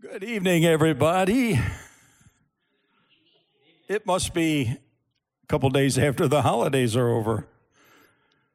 [0.00, 1.60] Good evening, everybody.
[3.86, 4.78] It must be
[5.42, 7.46] a couple days after the holidays are over.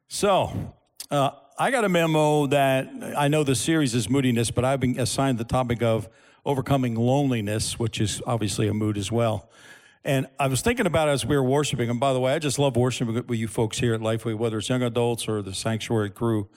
[0.08, 0.74] So,
[1.08, 4.98] uh, I got a memo that I know the series is moodiness, but I've been
[4.98, 6.08] assigned the topic of
[6.44, 9.48] overcoming loneliness, which is obviously a mood as well.
[10.04, 11.88] And I was thinking about it as we were worshiping.
[11.88, 14.58] And by the way, I just love worshiping with you folks here at Lifeway, whether
[14.58, 16.48] it's young adults or the sanctuary crew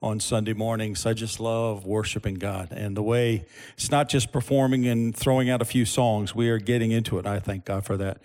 [0.00, 1.06] on Sunday mornings.
[1.06, 2.68] I just love worshiping God.
[2.70, 6.58] And the way it's not just performing and throwing out a few songs, we are
[6.58, 7.26] getting into it.
[7.26, 8.18] I thank God for that.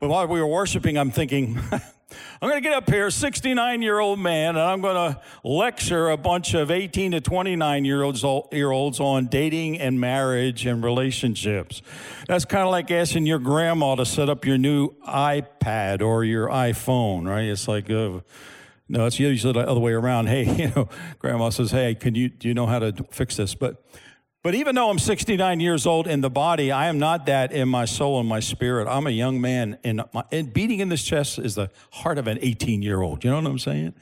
[0.00, 1.58] But while we were worshiping, I'm thinking,
[2.40, 6.10] I'm going to get up here, 69 year old man, and I'm going to lecture
[6.10, 10.84] a bunch of 18 to 29 year olds, year olds on dating and marriage and
[10.84, 11.82] relationships.
[12.28, 16.46] That's kind of like asking your grandma to set up your new iPad or your
[16.48, 17.46] iPhone, right?
[17.46, 18.20] It's like, uh,
[18.88, 20.26] no, it's usually the other way around.
[20.26, 20.88] Hey, you know,
[21.18, 23.84] grandma says, "Hey, can you do you know how to fix this?" But
[24.42, 27.68] but even though I'm 69 years old in the body, I am not that in
[27.68, 28.86] my soul and my spirit.
[28.86, 32.28] I'm a young man, and, my, and beating in this chest is the heart of
[32.28, 33.24] an 18 year old.
[33.24, 33.94] You know what I'm saying?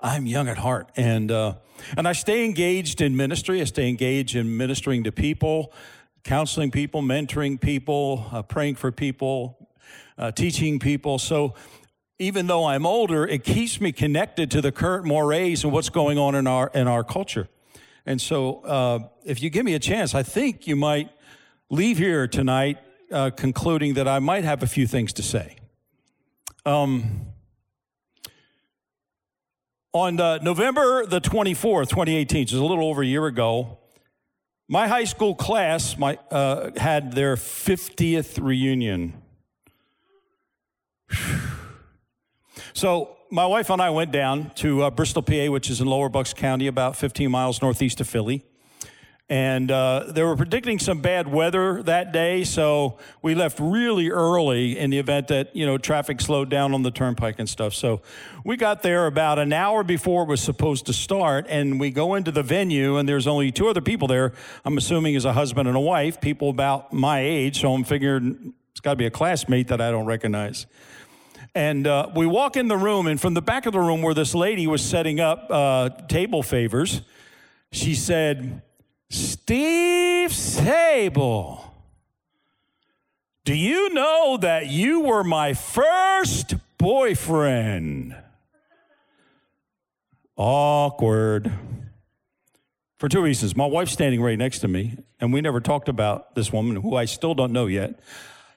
[0.00, 1.56] I'm young at heart, and uh,
[1.96, 3.60] and I stay engaged in ministry.
[3.60, 5.72] I stay engaged in ministering to people,
[6.24, 9.68] counseling people, mentoring people, uh, praying for people,
[10.16, 11.18] uh, teaching people.
[11.18, 11.54] So
[12.22, 16.18] even though I'm older, it keeps me connected to the current mores and what's going
[16.18, 17.48] on in our in our culture.
[18.06, 21.10] And so, uh, if you give me a chance, I think you might
[21.68, 22.78] leave here tonight
[23.10, 25.56] uh, concluding that I might have a few things to say.
[26.64, 27.26] Um,
[29.92, 33.78] on uh, November the 24th, 2018, which is a little over a year ago,
[34.68, 39.14] my high school class my, uh, had their 50th reunion.
[42.74, 46.08] So my wife and I went down to uh, Bristol, PA, which is in Lower
[46.08, 48.44] Bucks County, about 15 miles northeast of Philly.
[49.28, 54.78] And uh, they were predicting some bad weather that day, so we left really early
[54.78, 57.72] in the event that you know traffic slowed down on the turnpike and stuff.
[57.72, 58.02] So
[58.44, 62.14] we got there about an hour before it was supposed to start, and we go
[62.14, 64.34] into the venue, and there's only two other people there.
[64.66, 67.62] I'm assuming is a husband and a wife, people about my age.
[67.62, 70.66] So I'm figuring it's got to be a classmate that I don't recognize.
[71.54, 74.14] And uh, we walk in the room, and from the back of the room where
[74.14, 77.02] this lady was setting up uh, table favors,
[77.70, 78.62] she said,
[79.10, 81.74] Steve Sable,
[83.44, 88.16] do you know that you were my first boyfriend?
[90.36, 91.52] Awkward.
[92.98, 93.56] For two reasons.
[93.56, 96.96] My wife's standing right next to me, and we never talked about this woman who
[96.96, 97.98] I still don't know yet.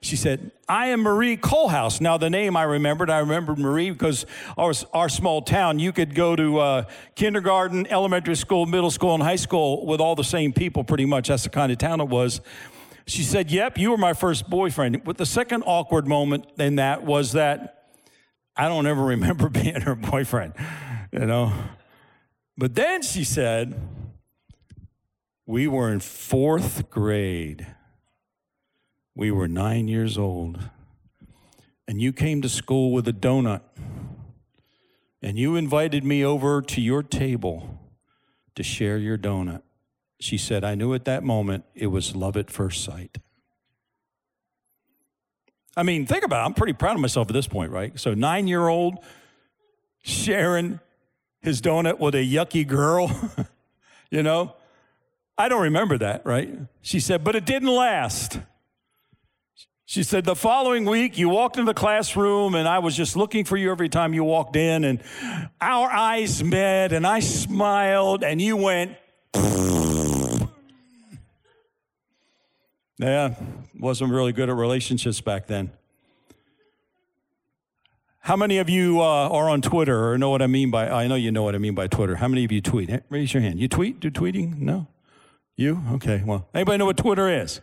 [0.05, 1.99] She said, I am Marie Colehouse.
[1.99, 6.13] Now, the name I remembered, I remembered Marie because our, our small town, you could
[6.13, 6.83] go to uh,
[7.16, 11.29] kindergarten, elementary school, middle school, and high school with all the same people pretty much.
[11.29, 12.39] That's the kind of town it was.
[13.07, 15.03] She said, Yep, you were my first boyfriend.
[15.03, 17.87] But the second awkward moment in that was that
[18.55, 20.53] I don't ever remember being her boyfriend,
[21.11, 21.51] you know.
[22.55, 23.73] But then she said,
[25.47, 27.66] We were in fourth grade
[29.15, 30.59] we were nine years old,
[31.87, 33.61] and you came to school with a donut,
[35.21, 37.79] and you invited me over to your table
[38.55, 39.61] to share your donut.
[40.19, 43.17] She said, I knew at that moment it was love at first sight.
[45.77, 46.45] I mean, think about it.
[46.45, 47.99] I'm pretty proud of myself at this point, right?
[47.99, 48.99] So, nine year old
[50.03, 50.79] sharing
[51.41, 53.11] his donut with a yucky girl,
[54.11, 54.55] you know?
[55.37, 56.49] I don't remember that, right?
[56.81, 58.39] She said, but it didn't last.
[59.85, 63.46] She said, The following week, you walked into the classroom, and I was just looking
[63.46, 65.01] for you every time you walked in, and
[65.62, 68.97] our eyes met, and I smiled, and you went,
[72.97, 73.35] Yeah,
[73.78, 75.72] wasn't really good at relationships back then.
[78.19, 81.06] How many of you uh, are on Twitter or know what I mean by, I
[81.07, 82.16] know you know what I mean by Twitter.
[82.16, 82.90] How many of you tweet?
[83.09, 83.59] Raise your hand.
[83.59, 84.00] You tweet?
[84.00, 84.57] Do tweeting?
[84.57, 84.88] No?
[85.56, 85.84] You?
[85.91, 87.62] Okay, well, anybody know what Twitter is?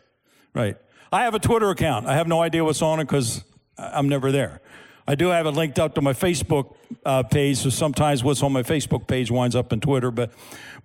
[0.54, 0.76] Right.
[1.12, 2.06] I have a Twitter account.
[2.06, 3.44] I have no idea what's on it because
[3.76, 4.62] I'm never there.
[5.06, 6.74] I do have it linked up to my Facebook
[7.04, 10.10] uh, page, so sometimes what's on my Facebook page winds up in Twitter.
[10.10, 10.32] But,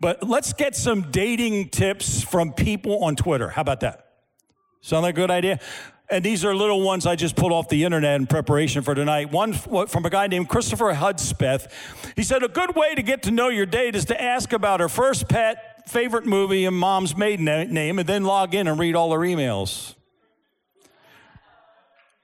[0.01, 3.47] but let's get some dating tips from people on Twitter.
[3.49, 4.15] How about that?
[4.81, 5.59] Sound like a good idea?
[6.09, 9.31] And these are little ones I just pulled off the internet in preparation for tonight.
[9.31, 11.71] One from a guy named Christopher Hudspeth.
[12.15, 14.79] He said, A good way to get to know your date is to ask about
[14.81, 18.95] her first pet, favorite movie, and mom's maiden name, and then log in and read
[18.95, 19.96] all her emails.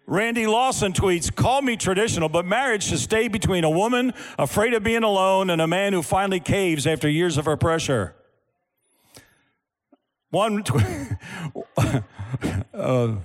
[0.06, 4.84] Randy Lawson tweets, call me traditional, but marriage should stay between a woman afraid of
[4.84, 8.14] being alone and a man who finally caves after years of her pressure.
[10.30, 10.76] One, tw-
[11.78, 12.04] uh,
[12.74, 13.16] we're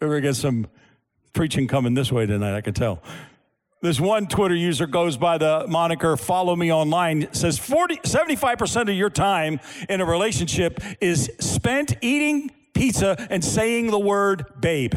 [0.00, 0.66] gonna get some
[1.32, 2.56] preaching coming this way tonight.
[2.56, 3.02] I can tell.
[3.80, 8.88] This one Twitter user goes by the moniker "Follow Me Online." Says 40, 75% of
[8.90, 14.94] your time in a relationship is spent eating pizza and saying the word "babe."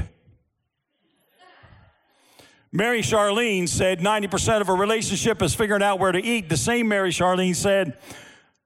[2.74, 6.48] Mary Charlene said 90% of a relationship is figuring out where to eat.
[6.48, 7.98] The same Mary Charlene said,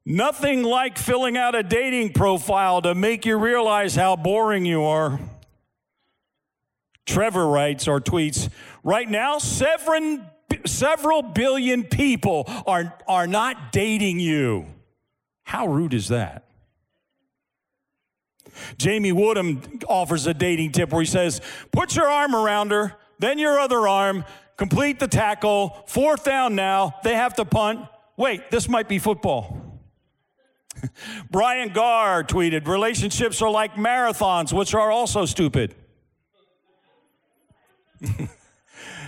[0.05, 5.19] Nothing like filling out a dating profile to make you realize how boring you are.
[7.07, 8.49] Trevor writes or tweets,
[8.83, 10.19] right now, several,
[10.65, 14.67] several billion people are, are not dating you.
[15.43, 16.43] How rude is that?
[18.77, 21.41] Jamie Woodham offers a dating tip where he says,
[21.71, 24.25] put your arm around her, then your other arm,
[24.57, 27.81] complete the tackle, fourth down now, they have to punt.
[28.17, 29.81] Wait, this might be football.
[31.31, 35.75] Brian Garr tweeted, relationships are like marathons, which are also stupid.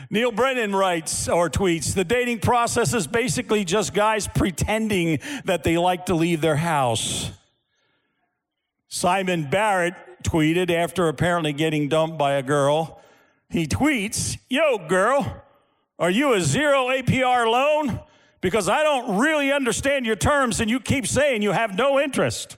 [0.10, 5.78] Neal Brennan writes or tweets, the dating process is basically just guys pretending that they
[5.78, 7.32] like to leave their house.
[8.88, 13.02] Simon Barrett tweeted after apparently getting dumped by a girl.
[13.50, 15.44] He tweets, Yo, girl,
[15.98, 18.00] are you a zero APR loan?
[18.42, 22.58] because I don't really understand your terms and you keep saying you have no interest.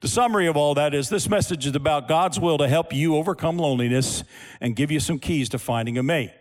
[0.00, 3.16] The summary of all that is this message is about God's will to help you
[3.16, 4.22] overcome loneliness
[4.60, 6.32] and give you some keys to finding a mate.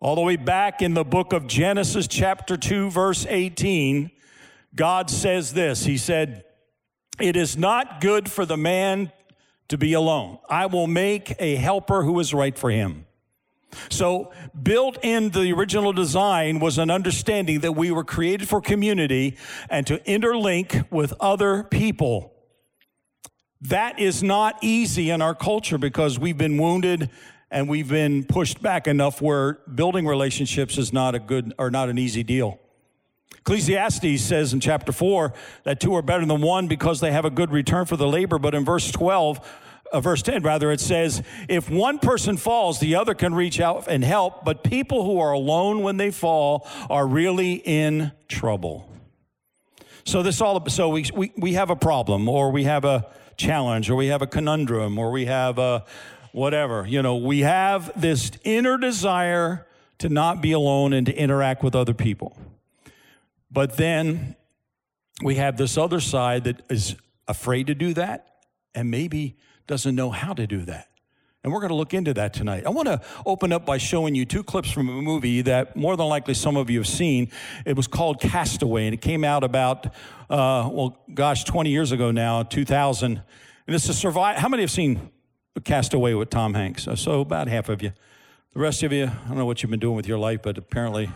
[0.00, 4.10] All the way back in the book of Genesis, chapter 2, verse 18,
[4.74, 6.44] God says this He said,
[7.20, 9.12] It is not good for the man
[9.68, 10.38] to be alone.
[10.48, 13.06] I will make a helper who is right for him.
[13.90, 19.36] So, built in the original design was an understanding that we were created for community
[19.68, 22.32] and to interlink with other people.
[23.60, 27.10] That is not easy in our culture because we've been wounded
[27.50, 31.88] and we've been pushed back enough where building relationships is not a good or not
[31.88, 32.58] an easy deal.
[33.48, 35.32] Ecclesiastes says in chapter 4
[35.64, 38.38] that two are better than one because they have a good return for the labor,
[38.38, 39.40] but in verse 12,
[39.90, 43.86] uh, verse 10 rather it says if one person falls the other can reach out
[43.88, 48.86] and help but people who are alone when they fall are really in trouble.
[50.04, 53.06] So this all so we, we, we have a problem or we have a
[53.38, 55.86] challenge or we have a conundrum or we have a
[56.32, 56.86] whatever.
[56.86, 59.66] You know we have this inner desire
[60.00, 62.36] to not be alone and to interact with other people
[63.50, 64.36] but then
[65.22, 66.96] we have this other side that is
[67.26, 69.36] afraid to do that and maybe
[69.66, 70.88] doesn't know how to do that.
[71.44, 72.66] And we're going to look into that tonight.
[72.66, 75.96] I want to open up by showing you two clips from a movie that more
[75.96, 77.30] than likely some of you have seen.
[77.64, 79.86] It was called Castaway, and it came out about,
[80.28, 83.22] uh, well, gosh, 20 years ago now, 2000.
[83.66, 84.36] And it's a survive.
[84.38, 85.10] How many have seen
[85.64, 86.88] Castaway with Tom Hanks?
[86.96, 87.92] So about half of you.
[88.52, 90.58] The rest of you, I don't know what you've been doing with your life, but
[90.58, 91.08] apparently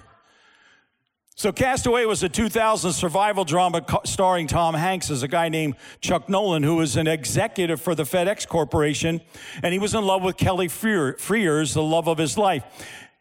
[1.34, 6.28] so, Castaway was a 2000 survival drama starring Tom Hanks as a guy named Chuck
[6.28, 9.20] Nolan, who was an executive for the FedEx Corporation,
[9.62, 12.64] and he was in love with Kelly Frears, the love of his life.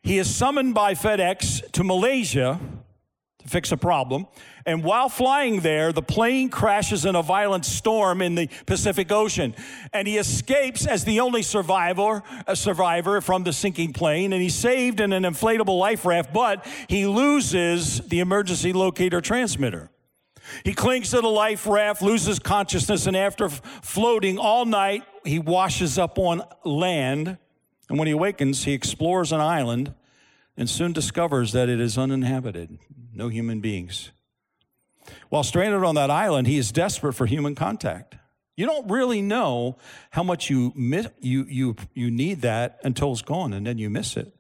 [0.04, 2.60] He is summoned by FedEx to Malaysia
[3.42, 4.28] to fix a problem.
[4.66, 9.56] And while flying there, the plane crashes in a violent storm in the Pacific Ocean.
[9.94, 14.34] And he escapes as the only survivor, a survivor from the sinking plane.
[14.34, 19.90] And he's saved in an inflatable life raft, but he loses the emergency locator transmitter.
[20.64, 25.98] He clings to the life raft, loses consciousness, and after floating all night, he washes
[25.98, 27.38] up on land.
[27.90, 29.94] And when he awakens, he explores an island
[30.58, 32.78] and soon discovers that it is uninhabited,
[33.22, 34.12] no human beings.
[35.30, 38.16] While stranded on that island, he is desperate for human contact.
[38.58, 39.78] You don't really know
[40.10, 43.92] how much you miss, you you you need that until it's gone, and then you
[43.92, 44.34] miss it.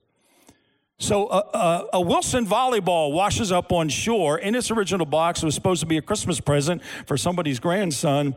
[0.97, 5.43] So uh, a Wilson volleyball washes up on shore in its original box.
[5.43, 8.35] It was supposed to be a Christmas present for somebody's grandson,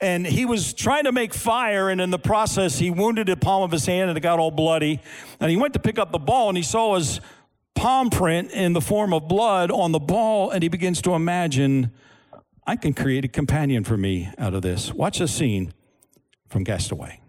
[0.00, 3.62] and he was trying to make fire, and in the process, he wounded the palm
[3.62, 5.00] of his hand, and it got all bloody.
[5.38, 7.20] And he went to pick up the ball, and he saw his
[7.74, 11.90] palm print in the form of blood on the ball, and he begins to imagine,
[12.66, 14.92] I can create a companion for me out of this.
[14.92, 15.72] Watch the scene
[16.48, 17.21] from Castaway.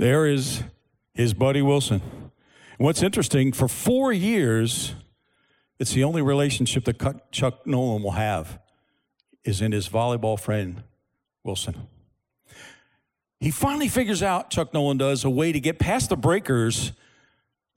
[0.00, 0.62] There is
[1.12, 2.00] his buddy Wilson.
[2.78, 4.94] What's interesting, for four years,
[5.78, 8.60] it's the only relationship that Chuck Nolan will have
[9.44, 10.84] is in his volleyball friend,
[11.44, 11.86] Wilson.
[13.40, 16.92] He finally figures out, Chuck Nolan does, a way to get past the breakers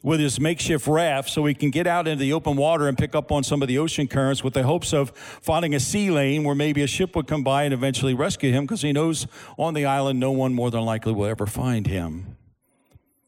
[0.03, 3.15] with his makeshift raft so he can get out into the open water and pick
[3.15, 6.43] up on some of the ocean currents with the hopes of finding a sea lane
[6.43, 9.25] where maybe a ship would come by and eventually rescue him because he knows
[9.57, 12.35] on the island no one more than likely will ever find him.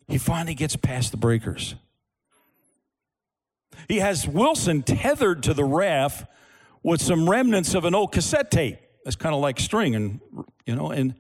[0.10, 1.75] He finally gets past the breakers.
[3.88, 6.29] He has Wilson tethered to the raft
[6.84, 8.79] with some remnants of an old cassette tape.
[9.05, 10.20] It's kind of like string, and
[10.65, 11.15] you know, and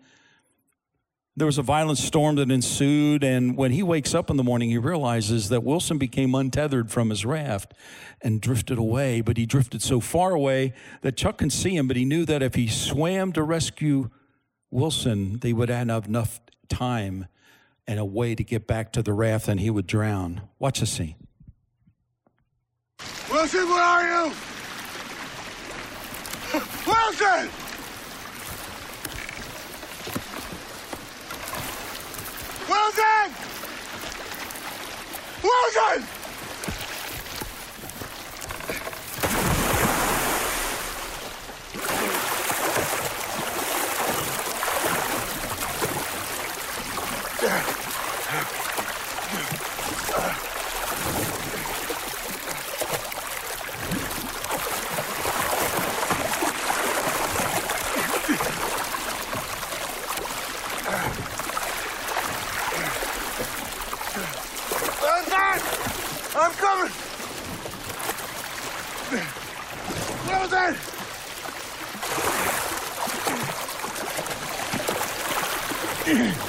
[1.37, 4.69] there was a violent storm that ensued, and when he wakes up in the morning,
[4.69, 7.73] he realizes that Wilson became untethered from his raft
[8.21, 9.19] and drifted away.
[9.19, 12.41] But he drifted so far away that Chuck can see him, but he knew that
[12.41, 14.09] if he swam to rescue
[14.71, 16.39] Wilson, they would have enough
[16.69, 17.27] time
[17.85, 20.41] and a way to get back to the raft, and he would drown.
[20.57, 21.15] Watch the scene.
[23.29, 24.31] Wilson, where are you?
[26.87, 27.64] Wilson!
[32.67, 33.31] Wilson!
[35.43, 36.15] Wilson!
[70.45, 70.75] Wilson!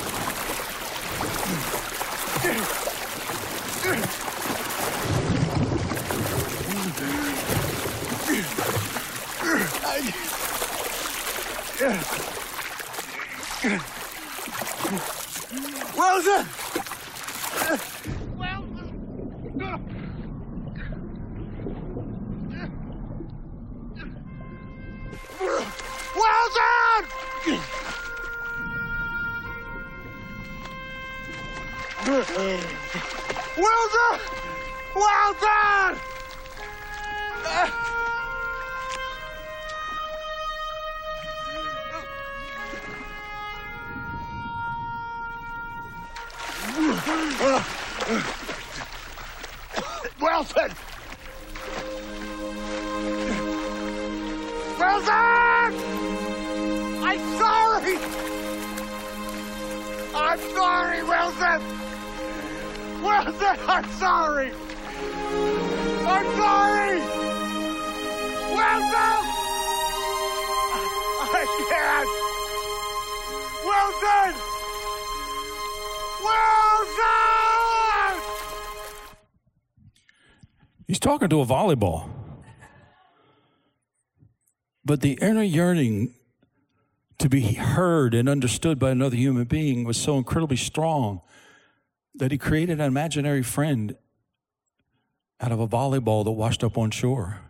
[81.28, 82.08] talking to a volleyball.
[84.84, 86.14] But the inner yearning
[87.18, 91.22] to be heard and understood by another human being was so incredibly strong
[92.14, 93.96] that he created an imaginary friend
[95.40, 97.40] out of a volleyball that washed up on shore.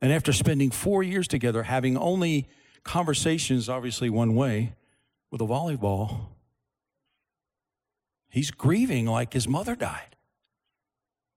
[0.00, 2.48] And after spending four years together, having only
[2.84, 4.74] conversations, obviously one way,
[5.30, 6.28] with a volleyball,
[8.28, 10.11] he's grieving like his mother died.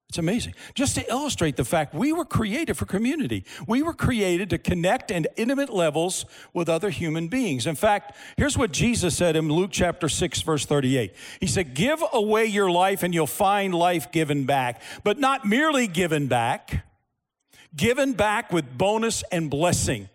[0.10, 0.54] It's amazing.
[0.76, 3.44] Just to illustrate the fact we were created for community.
[3.68, 7.68] We were created to connect at intimate levels with other human beings.
[7.68, 11.14] In fact, here's what Jesus said in Luke chapter 6 verse 38.
[11.40, 15.88] He said, "Give away your life and you'll find life given back, but not merely
[15.88, 16.86] given back,
[17.76, 20.10] given back with bonus and blessing."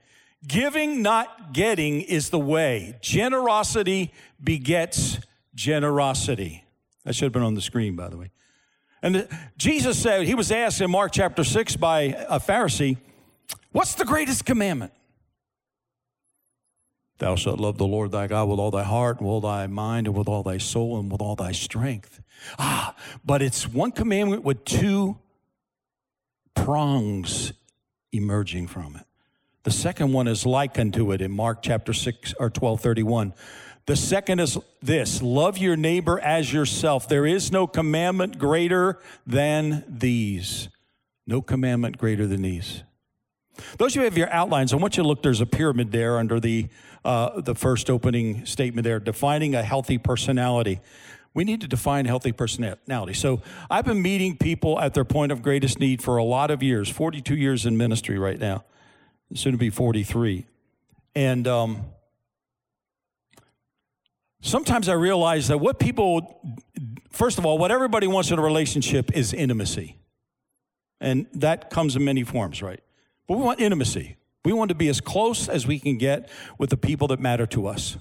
[0.46, 2.96] Giving, not getting, is the way.
[3.02, 4.10] Generosity
[4.42, 5.18] begets
[5.54, 6.64] generosity.
[7.04, 8.30] That should have been on the screen, by the way.
[9.02, 9.26] And
[9.56, 12.98] Jesus said, he was asked in Mark chapter 6 by a Pharisee,
[13.72, 14.92] What's the greatest commandment?
[17.18, 19.66] Thou shalt love the Lord thy God with all thy heart, and with all thy
[19.66, 22.20] mind, and with all thy soul, and with all thy strength.
[22.58, 25.18] Ah, but it's one commandment with two
[26.54, 27.52] prongs
[28.12, 29.04] emerging from it.
[29.62, 33.34] The second one is like unto it in Mark chapter 6 or 12 31.
[33.90, 37.08] The second is this love your neighbor as yourself.
[37.08, 40.68] There is no commandment greater than these.
[41.26, 42.84] No commandment greater than these.
[43.78, 45.90] Those of you who have your outlines, I want you to look, there's a pyramid
[45.90, 46.68] there under the,
[47.04, 50.78] uh, the first opening statement there, defining a healthy personality.
[51.34, 53.14] We need to define healthy personality.
[53.14, 56.62] So I've been meeting people at their point of greatest need for a lot of
[56.62, 58.62] years, 42 years in ministry right now,
[59.34, 60.46] soon to be 43.
[61.16, 61.86] And um,
[64.40, 66.40] sometimes I realize that what people,
[67.10, 69.96] first of all, what everybody wants in a relationship is intimacy.
[71.00, 72.80] And that comes in many forms, right?
[73.26, 74.16] But we want intimacy.
[74.44, 77.46] We want to be as close as we can get with the people that matter
[77.46, 77.96] to us.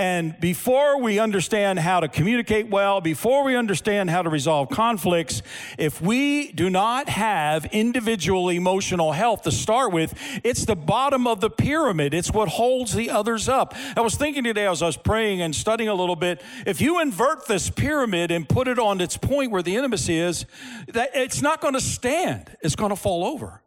[0.00, 5.42] And before we understand how to communicate well, before we understand how to resolve conflicts,
[5.76, 11.42] if we do not have individual emotional health to start with, it's the bottom of
[11.42, 12.14] the pyramid.
[12.14, 13.74] It's what holds the others up.
[13.94, 17.02] I was thinking today as I was praying and studying a little bit, if you
[17.02, 20.46] invert this pyramid and put it on its point where the intimacy is,
[20.88, 22.56] that it's not going to stand.
[22.62, 23.60] It's going to fall over.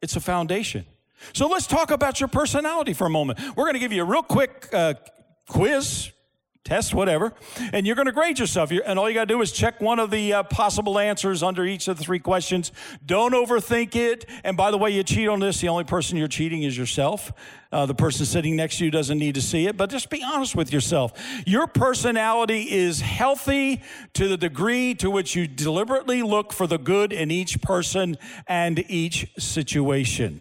[0.00, 0.86] It's a foundation.
[1.32, 3.40] So let's talk about your personality for a moment.
[3.56, 4.94] We're going to give you a real quick uh,
[5.48, 6.10] quiz,
[6.64, 7.34] test, whatever,
[7.74, 8.70] and you're going to grade yourself.
[8.70, 11.64] And all you got to do is check one of the uh, possible answers under
[11.66, 12.72] each of the three questions.
[13.04, 14.24] Don't overthink it.
[14.44, 17.32] And by the way, you cheat on this, the only person you're cheating is yourself.
[17.70, 20.22] Uh, the person sitting next to you doesn't need to see it, but just be
[20.22, 21.12] honest with yourself.
[21.44, 23.82] Your personality is healthy
[24.14, 28.84] to the degree to which you deliberately look for the good in each person and
[28.88, 30.40] each situation.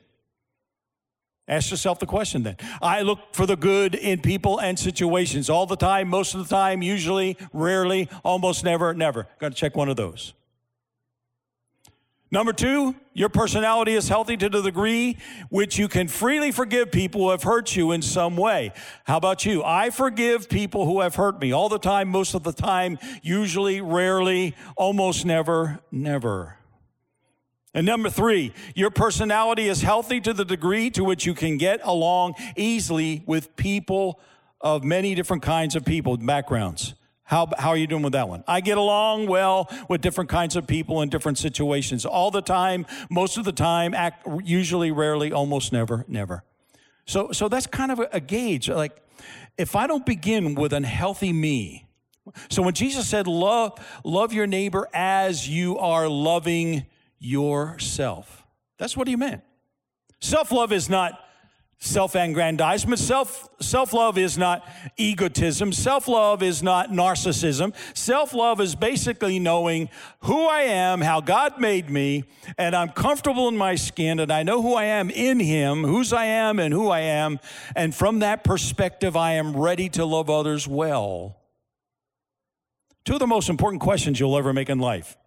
[1.47, 2.55] Ask yourself the question then.
[2.81, 6.55] I look for the good in people and situations all the time, most of the
[6.55, 9.27] time, usually, rarely, almost never, never.
[9.39, 10.33] Got to check one of those.
[12.31, 15.17] Number two, your personality is healthy to the degree
[15.49, 18.71] which you can freely forgive people who have hurt you in some way.
[19.03, 19.63] How about you?
[19.63, 23.81] I forgive people who have hurt me all the time, most of the time, usually,
[23.81, 26.57] rarely, almost never, never.
[27.73, 31.81] And number three, your personality is healthy to the degree to which you can get
[31.83, 34.19] along easily with people
[34.61, 36.93] of many different kinds of people, backgrounds.
[37.23, 38.43] How, how are you doing with that one?
[38.47, 42.85] I get along well with different kinds of people in different situations all the time,
[43.09, 46.43] most of the time, act, usually, rarely, almost never, never.
[47.05, 48.69] So, so that's kind of a, a gauge.
[48.69, 48.95] Like,
[49.57, 51.87] if I don't begin with an healthy me,
[52.49, 56.85] so when Jesus said, love, love your neighbor as you are loving
[57.23, 58.45] yourself.
[58.77, 59.43] That's what he meant.
[60.19, 61.19] Self love is not
[61.79, 62.99] self aggrandizement.
[62.99, 65.71] Self love is not egotism.
[65.71, 67.73] Self love is not narcissism.
[67.95, 69.89] Self love is basically knowing
[70.21, 72.25] who I am, how God made me,
[72.57, 76.13] and I'm comfortable in my skin, and I know who I am in Him, whose
[76.13, 77.39] I am, and who I am.
[77.75, 81.37] And from that perspective, I am ready to love others well.
[83.05, 85.17] Two of the most important questions you'll ever make in life.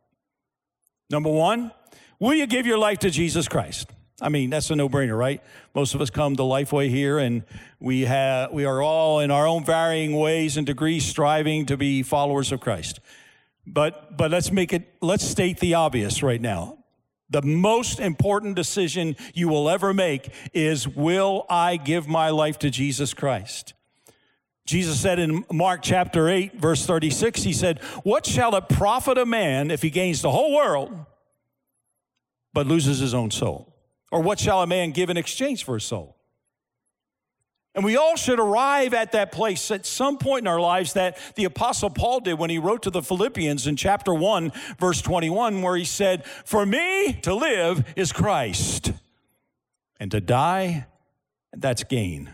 [1.10, 1.70] Number one,
[2.18, 3.90] Will you give your life to Jesus Christ?
[4.20, 5.42] I mean, that's a no-brainer, right?
[5.74, 7.42] Most of us come to Lifeway here, and
[7.78, 12.02] we have we are all in our own varying ways and degrees striving to be
[12.02, 13.00] followers of Christ.
[13.66, 16.78] But but let's make it let's state the obvious right now.
[17.28, 22.70] The most important decision you will ever make is will I give my life to
[22.70, 23.74] Jesus Christ?
[24.64, 29.26] Jesus said in Mark chapter 8 verse 36 he said, "What shall it profit a
[29.26, 31.04] man if he gains the whole world
[32.56, 33.70] but loses his own soul?
[34.10, 36.16] Or what shall a man give in exchange for his soul?
[37.74, 41.18] And we all should arrive at that place at some point in our lives that
[41.34, 45.60] the Apostle Paul did when he wrote to the Philippians in chapter 1, verse 21,
[45.60, 48.90] where he said, For me to live is Christ,
[50.00, 50.86] and to die,
[51.54, 52.30] that's gain.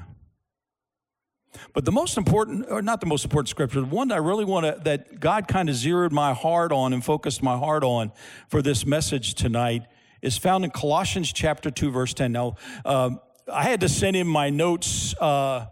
[1.73, 4.45] But the most important, or not the most important scripture, the one that I really
[4.45, 8.13] want to, that God kind of zeroed my heart on and focused my heart on
[8.47, 9.83] for this message tonight
[10.23, 12.33] is found in Colossians chapter 2, verse 10.
[12.33, 13.11] Now, uh,
[13.53, 15.67] I had to send in my notes uh,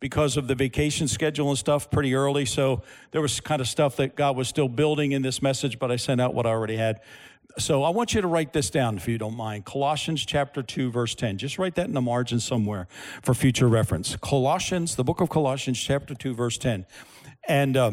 [0.00, 2.44] because of the vacation schedule and stuff pretty early.
[2.44, 5.90] So there was kind of stuff that God was still building in this message, but
[5.90, 7.00] I sent out what I already had.
[7.58, 9.64] So I want you to write this down if you don't mind.
[9.64, 11.38] Colossians chapter 2, verse 10.
[11.38, 12.86] Just write that in the margin somewhere
[13.22, 14.14] for future reference.
[14.16, 16.86] Colossians, the book of Colossians, chapter 2, verse 10.
[17.48, 17.92] And uh,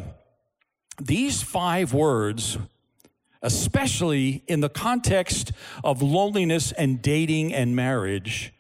[1.02, 2.60] these five words
[3.46, 5.52] especially in the context
[5.84, 8.52] of loneliness and dating and marriage,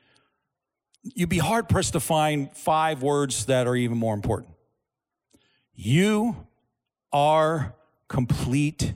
[1.01, 4.53] you'd be hard pressed to find five words that are even more important.
[5.73, 6.47] You
[7.11, 7.75] are
[8.07, 8.93] complete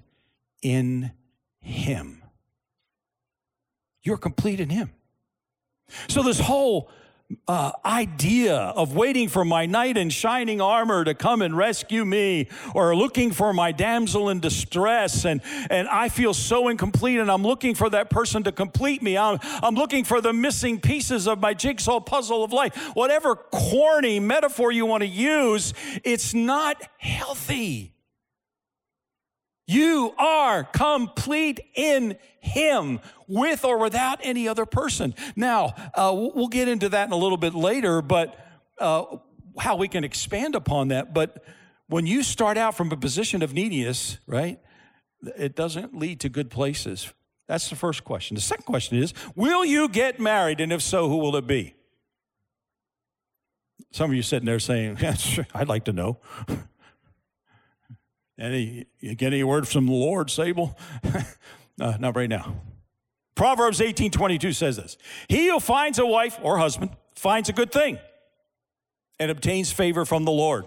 [0.62, 1.12] in
[1.60, 2.22] Him.
[4.04, 4.92] You're complete in Him.
[6.08, 6.92] So, this whole
[7.48, 12.48] uh, idea of waiting for my knight in shining armor to come and rescue me,
[12.74, 17.44] or looking for my damsel in distress, and, and I feel so incomplete, and I'm
[17.44, 19.18] looking for that person to complete me.
[19.18, 22.76] I'm, I'm looking for the missing pieces of my jigsaw puzzle of life.
[22.96, 27.94] Whatever corny metaphor you want to use, it's not healthy.
[29.70, 35.14] You are complete in Him with or without any other person.
[35.36, 38.36] Now, uh, we'll get into that in a little bit later, but
[38.80, 39.18] uh,
[39.60, 41.14] how we can expand upon that.
[41.14, 41.44] But
[41.86, 44.60] when you start out from a position of neediness, right,
[45.38, 47.14] it doesn't lead to good places.
[47.48, 48.34] That's the first question.
[48.34, 50.62] The second question is Will you get married?
[50.62, 51.76] And if so, who will it be?
[53.92, 54.98] Some of you sitting there saying,
[55.54, 56.22] I'd like to know.
[58.40, 60.78] Any, get any word from the Lord, Sable?
[61.82, 62.56] uh, not right now.
[63.36, 64.98] Proverbs 18 22 says this
[65.28, 68.00] He who finds a wife or husband finds a good thing
[69.20, 70.66] and obtains favor from the Lord.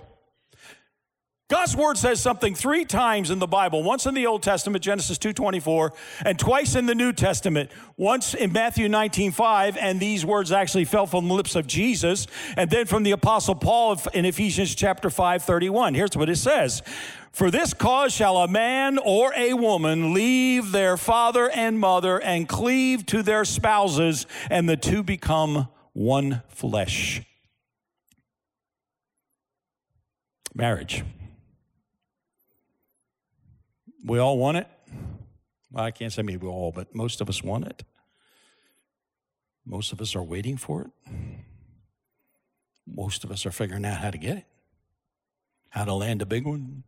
[1.52, 5.18] God's word says something three times in the Bible, once in the Old Testament, Genesis
[5.18, 5.92] 2:24,
[6.24, 11.04] and twice in the New Testament, once in Matthew 19:5, and these words actually fell
[11.04, 15.94] from the lips of Jesus, and then from the apostle Paul in Ephesians chapter 5:31.
[15.94, 16.80] Here's what it says:
[17.32, 22.48] For this cause shall a man or a woman leave their father and mother and
[22.48, 27.20] cleave to their spouses, and the two become one flesh.
[30.54, 31.04] Marriage.
[34.04, 34.66] We all want it.
[35.70, 37.84] Well, I can't say maybe all, but most of us want it.
[39.64, 40.90] Most of us are waiting for it.
[42.86, 44.44] Most of us are figuring out how to get it,
[45.70, 46.82] how to land a big one.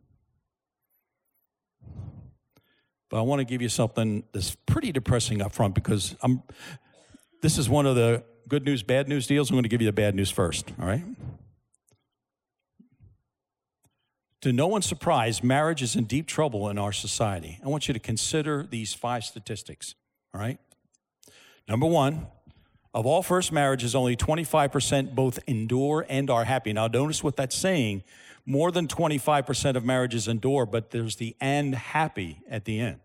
[3.09, 6.43] But I want to give you something that's pretty depressing up front because I'm,
[7.41, 9.49] this is one of the good news, bad news deals.
[9.49, 11.03] I'm going to give you the bad news first, all right?
[14.45, 17.59] To no one's surprise, marriage is in deep trouble in our society.
[17.65, 19.95] I want you to consider these five statistics,
[20.35, 20.59] all right?
[21.67, 22.27] Number one,
[22.93, 26.73] of all first marriages, only 25% both endure and are happy.
[26.73, 28.03] Now, notice what that's saying.
[28.45, 32.99] More than 25% of marriages endure, but there's the and happy at the end.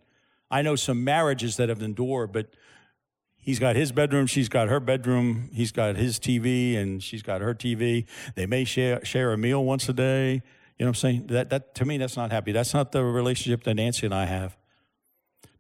[0.50, 2.48] I know some marriages that have endured, but
[3.38, 7.40] he's got his bedroom, she's got her bedroom, he's got his TV, and she's got
[7.40, 8.04] her TV.
[8.34, 10.42] They may share, share a meal once a day.
[10.80, 11.26] You know what I'm saying?
[11.26, 12.52] That, that, to me, that's not happy.
[12.52, 14.56] That's not the relationship that Nancy and I have.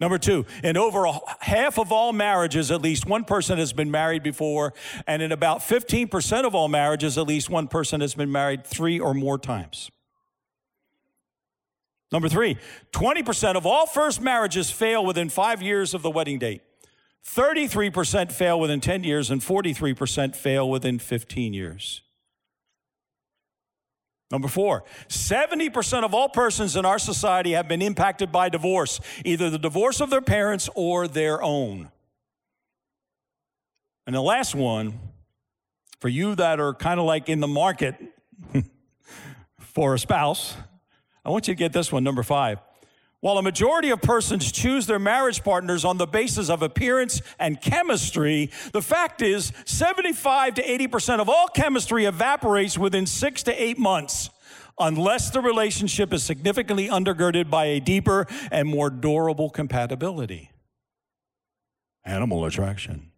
[0.00, 1.06] Number two, in over
[1.40, 4.72] half of all marriages, at least one person has been married before,
[5.06, 8.98] and in about 15% of all marriages, at least one person has been married three
[8.98, 9.90] or more times.
[12.10, 12.56] Number three,
[12.92, 16.62] 20% of all first marriages fail within five years of the wedding date.
[17.26, 22.00] 33% fail within 10 years, and 43% fail within 15 years.
[24.30, 29.50] Number four, 70% of all persons in our society have been impacted by divorce, either
[29.50, 31.90] the divorce of their parents or their own.
[34.06, 34.98] And the last one,
[35.98, 37.96] for you that are kind of like in the market
[39.58, 40.54] for a spouse,
[41.24, 42.60] I want you to get this one, number five.
[43.20, 47.60] While a majority of persons choose their marriage partners on the basis of appearance and
[47.60, 53.78] chemistry, the fact is 75 to 80% of all chemistry evaporates within six to eight
[53.78, 54.30] months
[54.78, 60.50] unless the relationship is significantly undergirded by a deeper and more durable compatibility.
[62.04, 63.10] Animal attraction.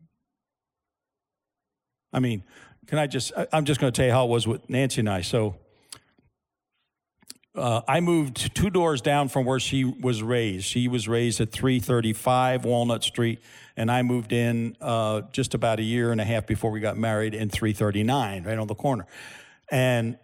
[2.12, 2.43] I mean,
[2.88, 5.09] can I just, I'm just going to tell you how it was with Nancy and
[5.09, 5.21] I.
[5.21, 5.55] So,
[7.55, 10.65] uh, I moved two doors down from where she was raised.
[10.65, 13.41] She was raised at 335 Walnut Street,
[13.77, 16.97] and I moved in uh, just about a year and a half before we got
[16.97, 19.07] married in 339, right on the corner.
[19.71, 20.19] And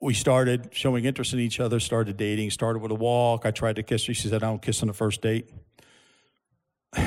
[0.00, 3.44] we started showing interest in each other, started dating, started with a walk.
[3.44, 4.14] I tried to kiss her.
[4.14, 5.50] She said, I don't kiss on the first date.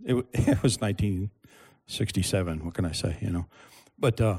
[0.00, 2.64] It, it was 1967.
[2.64, 3.46] What can I say, you know?
[3.98, 4.38] But, uh,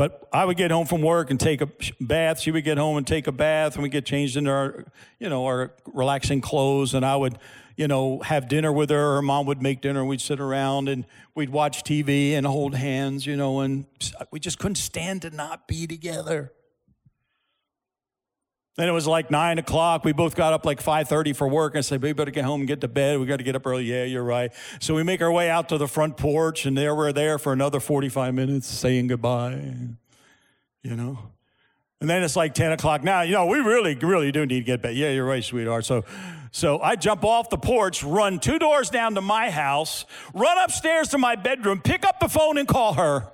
[0.00, 1.68] But I would get home from work and take a
[2.00, 2.40] bath.
[2.40, 4.86] She would get home and take a bath, and we get changed into our,
[5.18, 6.94] you know, our relaxing clothes.
[6.94, 7.36] And I would,
[7.76, 9.16] you know, have dinner with her.
[9.16, 10.00] Her mom would make dinner.
[10.00, 13.60] And we'd sit around and we'd watch TV and hold hands, you know.
[13.60, 13.84] And
[14.30, 16.50] we just couldn't stand to not be together.
[18.76, 20.04] Then it was like nine o'clock.
[20.04, 21.76] We both got up like 5:30 for work.
[21.76, 23.18] I said, "We better get home and get to bed.
[23.18, 24.52] We got to get up early." Yeah, you're right.
[24.78, 27.52] So we make our way out to the front porch, and there we're there for
[27.52, 29.60] another 45 minutes, saying goodbye.
[30.82, 31.18] You know,
[32.00, 33.04] and then it's like 10 o'clock.
[33.04, 34.92] Now, you know, we really, really do need to get back.
[34.94, 35.84] Yeah, you're right, sweetheart.
[35.84, 36.04] So,
[36.50, 41.08] so I jump off the porch, run two doors down to my house, run upstairs
[41.08, 43.30] to my bedroom, pick up the phone and call her.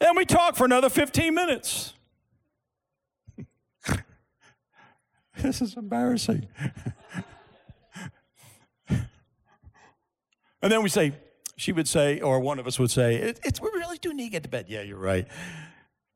[0.00, 1.92] And we talk for another 15 minutes.
[5.42, 6.48] This is embarrassing.
[8.88, 9.06] and
[10.62, 11.12] then we say,
[11.56, 14.24] she would say, or one of us would say, it, it's, we really do need
[14.24, 14.66] to get to bed.
[14.68, 15.26] Yeah, you're right.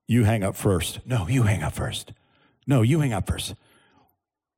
[0.06, 1.00] You hang up first.
[1.06, 2.12] No, you hang up first.
[2.66, 3.54] No, you hang up first.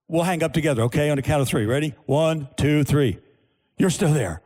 [0.09, 1.11] We'll hang up together, okay?
[1.11, 1.67] On the count of three.
[1.67, 1.95] Ready?
[2.07, 3.19] One, two, three.
[3.79, 4.41] You're still there.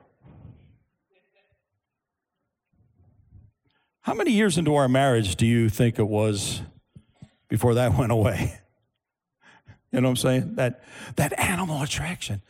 [4.03, 6.63] How many years into our marriage do you think it was
[7.49, 8.60] before that went away?
[9.93, 10.55] You know what I'm saying?
[10.55, 10.83] That,
[11.17, 12.43] that animal attraction.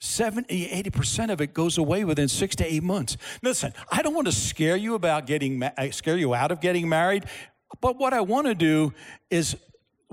[0.00, 3.16] 70, 80% of it goes away within six to eight months.
[3.42, 6.88] Listen, I don't want to scare you about getting, uh, scare you out of getting
[6.88, 7.24] married,
[7.80, 8.92] but what I want to do
[9.30, 9.56] is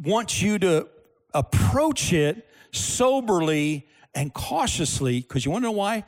[0.02, 0.88] want you to
[1.34, 6.06] approach it soberly and cautiously, because you want to know why?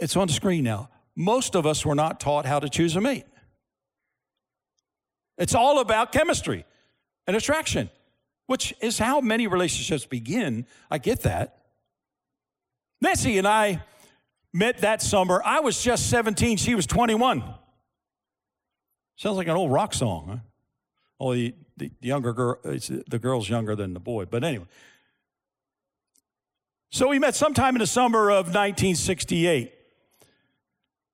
[0.00, 0.88] It's on the screen now.
[1.14, 3.24] Most of us were not taught how to choose a mate.
[5.38, 6.64] It's all about chemistry
[7.26, 7.90] and attraction,
[8.52, 10.66] which is how many relationships begin.
[10.90, 11.56] I get that.
[13.00, 13.82] Nancy and I
[14.52, 15.40] met that summer.
[15.42, 17.42] I was just 17, she was 21.
[19.16, 20.36] Sounds like an old rock song, huh?
[21.18, 24.26] Oh, the, the younger girl, the girl's younger than the boy.
[24.26, 24.66] But anyway.
[26.90, 29.72] So we met sometime in the summer of 1968.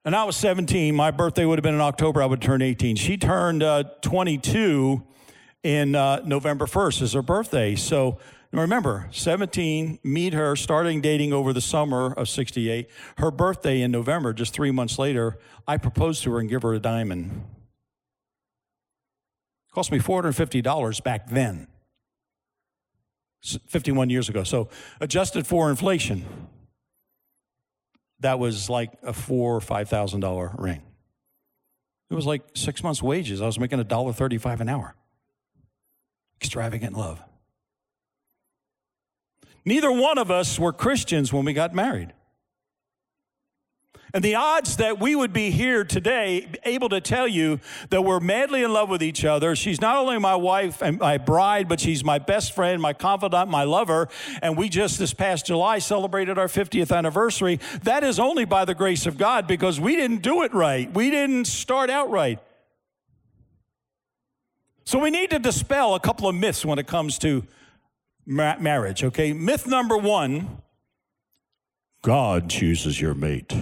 [0.05, 0.93] And I was 17.
[0.93, 2.21] My birthday would have been in October.
[2.21, 2.97] I would turn 18.
[2.97, 5.05] She turned uh, 22
[5.63, 7.75] in uh, November 1st is her birthday.
[7.75, 8.19] So
[8.53, 12.89] remember, 17, meet her, starting dating over the summer of 68.
[13.19, 16.75] Her birthday in November, just three months later, I proposed to her and give her
[16.75, 17.45] a diamond.
[19.73, 21.69] Cost me $450 back then,
[23.43, 24.45] 51 years ago.
[24.45, 24.69] So
[25.01, 26.25] adjusted for inflation,
[28.21, 30.83] that was like a four or five thousand dollar ring.
[32.11, 33.41] It was like six months' wages.
[33.41, 34.95] I was making a dollar thirty-five an hour.
[36.41, 37.21] Extravagant love.
[39.65, 42.13] Neither one of us were Christians when we got married.
[44.15, 48.21] And the odds that we would be here today able to tell you that we're
[48.21, 49.55] madly in love with each other.
[49.55, 53.51] She's not only my wife and my bride, but she's my best friend, my confidant,
[53.51, 54.09] my lover.
[54.41, 57.61] And we just this past July celebrated our 50th anniversary.
[57.83, 60.93] That is only by the grace of God because we didn't do it right.
[60.93, 62.39] We didn't start out right.
[64.89, 67.45] So we need to dispel a couple of myths when it comes to
[68.25, 69.35] marriage, okay?
[69.35, 70.63] Myth number one
[72.01, 73.55] God chooses your mate.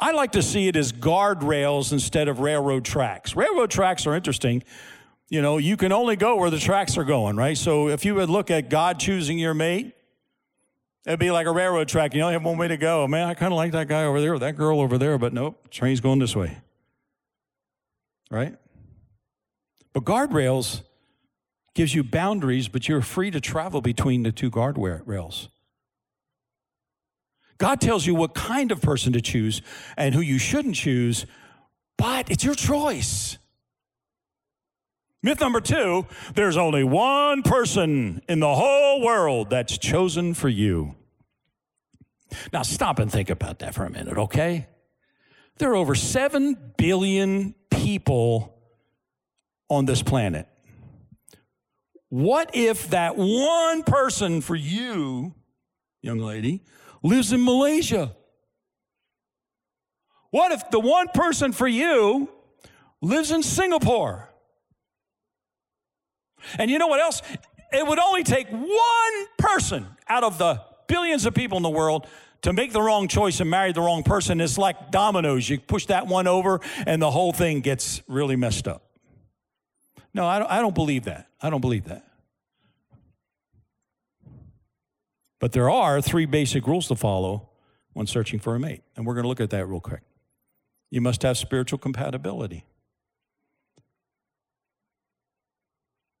[0.00, 3.36] I like to see it as guardrails instead of railroad tracks.
[3.36, 4.62] Railroad tracks are interesting.
[5.28, 7.58] You know, you can only go where the tracks are going, right?
[7.58, 9.92] So if you would look at God choosing your mate,
[11.06, 12.14] it'd be like a railroad track.
[12.14, 13.06] You only have one way to go.
[13.06, 15.32] Man, I kind of like that guy over there or that girl over there, but
[15.32, 16.58] nope, train's going this way.
[18.30, 18.56] Right?
[19.92, 20.82] But guardrails
[21.74, 25.48] gives you boundaries, but you're free to travel between the two guardrails.
[27.58, 29.60] God tells you what kind of person to choose
[29.96, 31.26] and who you shouldn't choose,
[31.98, 33.36] but it's your choice.
[35.22, 40.94] Myth number two there's only one person in the whole world that's chosen for you.
[42.52, 44.68] Now, stop and think about that for a minute, okay?
[45.58, 48.56] There are over 7 billion people
[49.68, 50.48] on this planet.
[52.08, 55.34] What if that one person for you,
[56.02, 56.62] young lady,
[57.02, 58.14] lives in Malaysia?
[60.30, 62.28] What if the one person for you
[63.02, 64.29] lives in Singapore?
[66.58, 67.22] And you know what else?
[67.72, 72.06] It would only take one person out of the billions of people in the world
[72.42, 74.40] to make the wrong choice and marry the wrong person.
[74.40, 75.48] It's like dominoes.
[75.48, 78.82] You push that one over, and the whole thing gets really messed up.
[80.12, 81.28] No, I don't, I don't believe that.
[81.40, 82.04] I don't believe that.
[85.38, 87.48] But there are three basic rules to follow
[87.92, 88.82] when searching for a mate.
[88.96, 90.02] And we're going to look at that real quick.
[90.90, 92.64] You must have spiritual compatibility.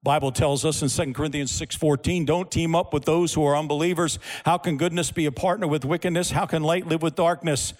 [0.02, 4.18] Bible tells us in 2 Corinthians 6:14, don't team up with those who are unbelievers.
[4.44, 6.30] How can goodness be a partner with wickedness?
[6.30, 7.74] How can light live with darkness?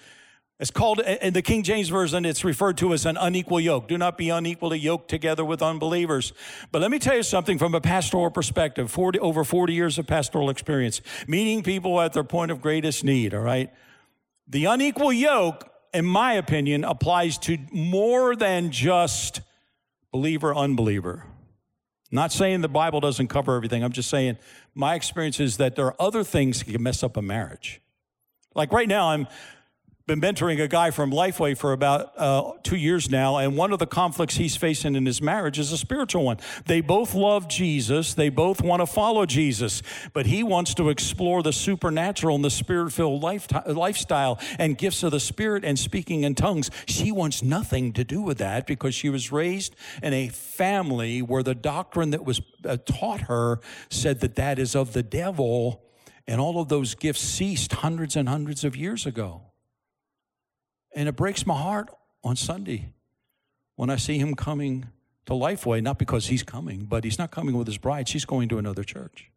[0.59, 3.87] It's called, in the King James Version, it's referred to as an unequal yoke.
[3.87, 6.33] Do not be unequally yoked together with unbelievers.
[6.71, 10.05] But let me tell you something from a pastoral perspective 40, over 40 years of
[10.05, 13.71] pastoral experience, meeting people at their point of greatest need, all right?
[14.47, 19.41] The unequal yoke, in my opinion, applies to more than just
[20.11, 21.25] believer, unbeliever.
[22.11, 23.83] Not saying the Bible doesn't cover everything.
[23.83, 24.37] I'm just saying
[24.75, 27.81] my experience is that there are other things that can mess up a marriage.
[28.53, 29.27] Like right now, I'm
[30.11, 33.79] been mentoring a guy from Lifeway for about uh, two years now, and one of
[33.79, 36.37] the conflicts he's facing in his marriage is a spiritual one.
[36.65, 41.41] They both love Jesus, they both want to follow Jesus, but he wants to explore
[41.41, 46.35] the supernatural and the spirit filled lifestyle and gifts of the Spirit and speaking in
[46.35, 46.69] tongues.
[46.87, 51.43] She wants nothing to do with that because she was raised in a family where
[51.43, 55.85] the doctrine that was uh, taught her said that that is of the devil,
[56.27, 59.50] and all of those gifts ceased hundreds and hundreds of years ago.
[60.93, 61.89] And it breaks my heart
[62.23, 62.93] on Sunday
[63.75, 64.87] when I see him coming
[65.25, 68.07] to Lifeway, not because he's coming, but he's not coming with his bride.
[68.07, 69.31] She's going to another church.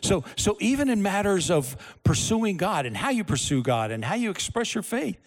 [0.00, 4.14] So, so even in matters of pursuing God and how you pursue God and how
[4.14, 5.18] you express your faith,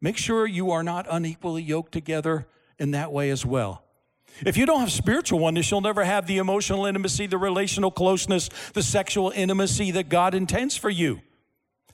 [0.00, 2.46] make sure you are not unequally yoked together
[2.78, 3.82] in that way as well.
[4.44, 8.50] If you don't have spiritual oneness, you'll never have the emotional intimacy, the relational closeness,
[8.74, 11.20] the sexual intimacy that God intends for you.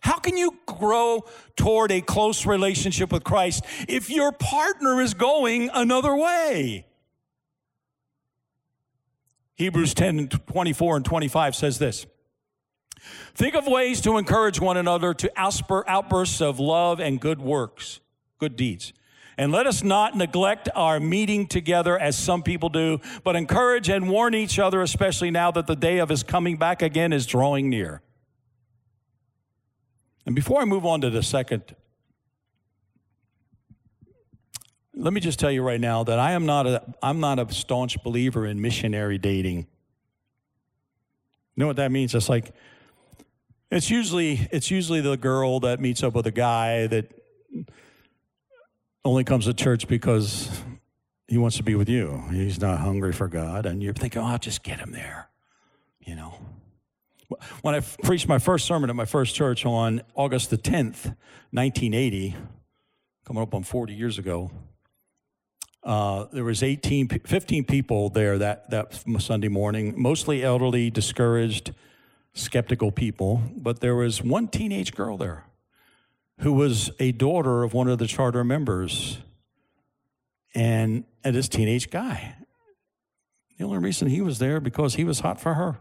[0.03, 1.25] How can you grow
[1.57, 6.87] toward a close relationship with Christ if your partner is going another way?
[9.55, 12.07] Hebrews 10 24 and 25 says this.
[13.35, 18.01] Think of ways to encourage one another to outbursts of love and good works,
[18.39, 18.93] good deeds.
[19.39, 24.11] And let us not neglect our meeting together as some people do, but encourage and
[24.11, 27.71] warn each other, especially now that the day of his coming back again is drawing
[27.71, 28.03] near.
[30.27, 31.75] And before I move on to the second,
[34.95, 37.53] let me just tell you right now that I am not a I'm not a
[37.53, 39.59] staunch believer in missionary dating.
[39.59, 39.67] You
[41.57, 42.15] know what that means?
[42.15, 42.53] It's like
[43.71, 47.11] it's usually it's usually the girl that meets up with a guy that
[49.05, 50.63] only comes to church because
[51.27, 52.23] he wants to be with you.
[52.31, 55.29] He's not hungry for God, and you're thinking, oh, I'll just get him there,
[56.01, 56.35] you know.
[57.63, 61.15] When I preached my first sermon at my first church on August the 10th,
[61.51, 62.37] 1980,
[63.25, 64.51] coming up on 40 years ago,
[65.85, 71.73] uh, there was 18, 15 people there that, that Sunday morning, mostly elderly, discouraged,
[72.35, 75.45] skeptical people, but there was one teenage girl there
[76.39, 79.19] who was a daughter of one of the charter members
[80.55, 82.37] and, and this teenage guy.
[83.59, 85.79] The only reason he was there because he was hot for her.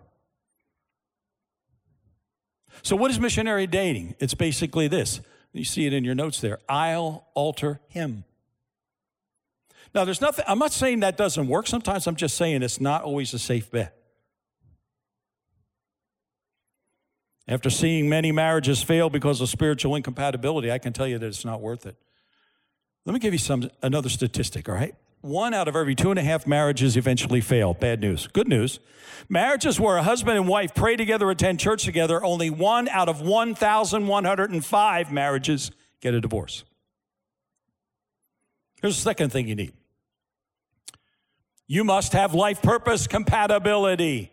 [2.83, 4.15] So, what is missionary dating?
[4.19, 5.21] It's basically this.
[5.53, 6.59] You see it in your notes there.
[6.69, 8.23] I'll alter him.
[9.93, 11.67] Now, there's nothing, I'm not saying that doesn't work.
[11.67, 13.97] Sometimes I'm just saying it's not always a safe bet.
[17.47, 21.43] After seeing many marriages fail because of spiritual incompatibility, I can tell you that it's
[21.43, 21.97] not worth it.
[23.05, 24.95] Let me give you some another statistic, all right?
[25.21, 27.73] One out of every two and a half marriages eventually fail.
[27.73, 28.27] Bad news.
[28.27, 28.79] Good news.
[29.29, 33.21] Marriages where a husband and wife pray together, attend church together, only one out of
[33.21, 36.63] 1,105 marriages get a divorce.
[38.81, 39.73] Here's the second thing you need
[41.67, 44.31] you must have life purpose compatibility.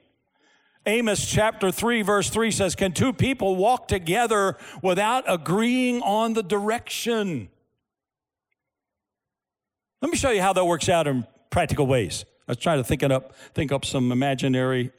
[0.87, 6.42] Amos chapter 3, verse 3 says, Can two people walk together without agreeing on the
[6.42, 7.51] direction?
[10.01, 12.25] Let me show you how that works out in practical ways.
[12.47, 14.93] Let's trying to think up, think up some imaginary,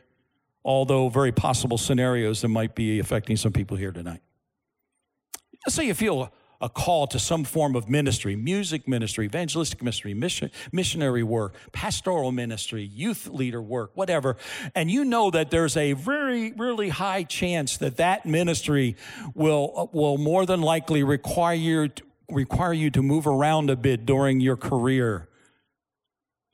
[0.64, 4.22] although very possible scenarios that might be affecting some people here tonight.
[5.66, 6.32] Let's say you feel
[6.62, 12.32] a call to some form of ministry music ministry, evangelistic ministry, mission, missionary work, pastoral
[12.32, 14.36] ministry, youth leader work, whatever.
[14.76, 18.98] And you know that there's a very, really high chance that that ministry
[19.34, 21.90] will, will more than likely require you
[22.32, 25.28] require you to move around a bit during your career.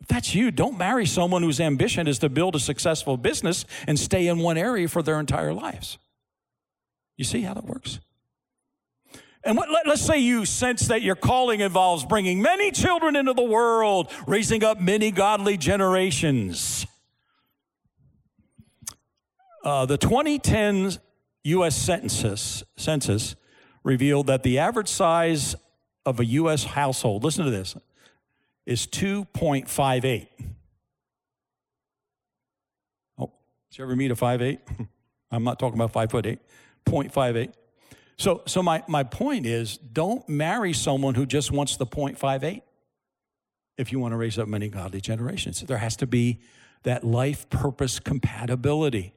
[0.02, 3.98] If that's you, don't marry someone whose ambition is to build a successful business and
[3.98, 5.98] stay in one area for their entire lives.
[7.18, 8.00] You see how that works?
[9.44, 13.34] And what, let, us say you sense that your calling involves bringing many children into
[13.34, 16.88] the world, raising up many godly generations.
[19.64, 20.98] Uh, the 2010
[21.44, 21.76] U.S.
[21.76, 23.36] Census, census
[23.84, 25.56] revealed that the average size
[26.06, 26.64] of a U.S.
[26.64, 27.76] household, listen to this,
[28.66, 30.28] is 2.58.
[33.18, 33.32] Oh,
[33.70, 34.60] did you ever meet a 5'8"?
[35.32, 36.40] I'm not talking about 5 foot 8,
[36.86, 37.54] 0.58.
[38.18, 42.62] So, so my, my point is don't marry someone who just wants the 0.58
[43.78, 45.62] if you want to raise up many godly generations.
[45.62, 46.40] There has to be
[46.84, 49.14] that life purpose compatibility.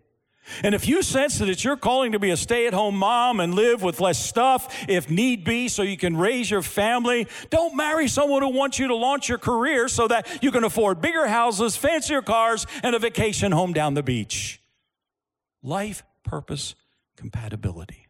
[0.63, 3.41] And if you sense that it's your calling to be a stay at home mom
[3.41, 7.77] and live with less stuff if need be so you can raise your family, don't
[7.77, 11.27] marry someone who wants you to launch your career so that you can afford bigger
[11.27, 14.61] houses, fancier cars, and a vacation home down the beach.
[15.63, 16.75] Life purpose
[17.17, 18.08] compatibility.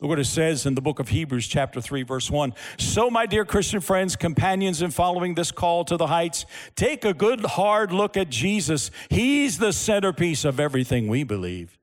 [0.00, 2.52] Look what it says in the book of Hebrews, chapter 3, verse 1.
[2.78, 7.14] So, my dear Christian friends, companions in following this call to the heights, take a
[7.14, 8.90] good hard look at Jesus.
[9.08, 11.78] He's the centerpiece of everything we believe.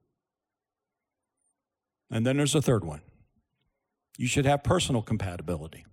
[2.12, 3.02] And then there's a third one
[4.18, 5.86] you should have personal compatibility.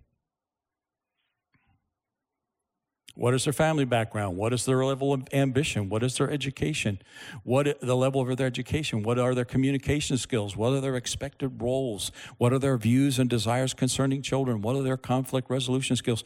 [3.19, 4.37] What is their family background?
[4.37, 5.89] What is their level of ambition?
[5.89, 7.01] What is their education?
[7.43, 9.03] What the level of their education?
[9.03, 10.55] What are their communication skills?
[10.55, 12.13] What are their expected roles?
[12.37, 14.61] What are their views and desires concerning children?
[14.61, 16.23] What are their conflict resolution skills?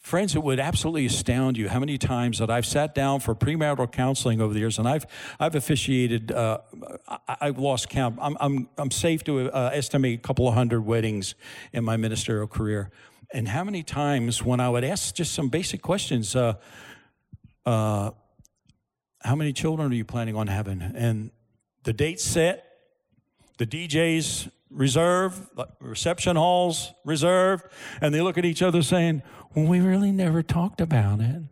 [0.00, 3.92] Friends, it would absolutely astound you how many times that I've sat down for premarital
[3.92, 5.06] counseling over the years, and I've
[5.38, 6.32] I've officiated.
[6.32, 6.58] Uh,
[7.28, 8.18] I, have lost count.
[8.20, 11.36] I'm I'm I'm safe to uh, estimate a couple of hundred weddings
[11.72, 12.90] in my ministerial career
[13.32, 16.54] and how many times when I would ask just some basic questions, uh,
[17.64, 18.10] uh,
[19.20, 20.82] how many children are you planning on having?
[20.82, 21.30] And
[21.84, 22.64] the date's set,
[23.58, 25.40] the DJ's reserved,
[25.80, 27.64] reception halls reserved,
[28.00, 29.22] and they look at each other saying,
[29.54, 31.42] well, we really never talked about it.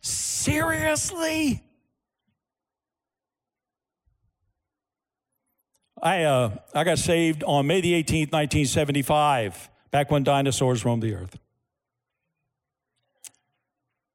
[0.00, 1.62] Seriously?
[6.02, 11.14] I, uh, I got saved on May the 18th, 1975 back when dinosaurs roamed the
[11.14, 11.38] earth.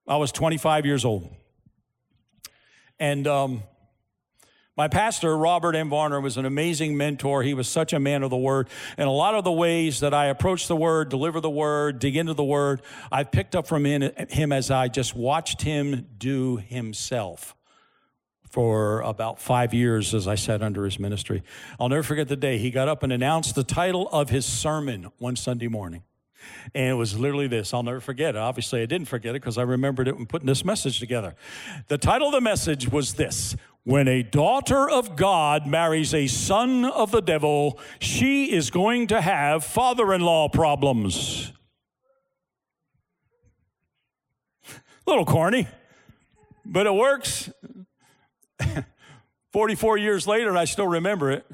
[0.08, 1.34] I was 25 years old.
[3.00, 3.64] And um,
[4.78, 5.90] my pastor, Robert M.
[5.90, 7.44] Varner, was an amazing mentor.
[7.44, 8.70] He was such a man of the word.
[8.98, 12.16] And a lot of the ways that I approach the word, deliver the word, dig
[12.16, 17.55] into the word, I've picked up from him as I just watched him do himself
[18.50, 21.43] for about five years as I sat under his ministry.
[21.80, 25.12] I'll never forget the day he got up and announced the title of his sermon
[25.18, 26.04] one Sunday morning.
[26.74, 27.74] And it was literally this.
[27.74, 28.38] I'll never forget it.
[28.38, 31.36] Obviously, I didn't forget it because I remembered it when putting this message together.
[31.88, 36.86] The title of the message was this When a daughter of God marries a son
[36.86, 41.52] of the devil, she is going to have father in law problems.
[45.08, 45.68] A little corny,
[46.66, 47.50] but it works.
[49.53, 51.45] 44 years later, I still remember it.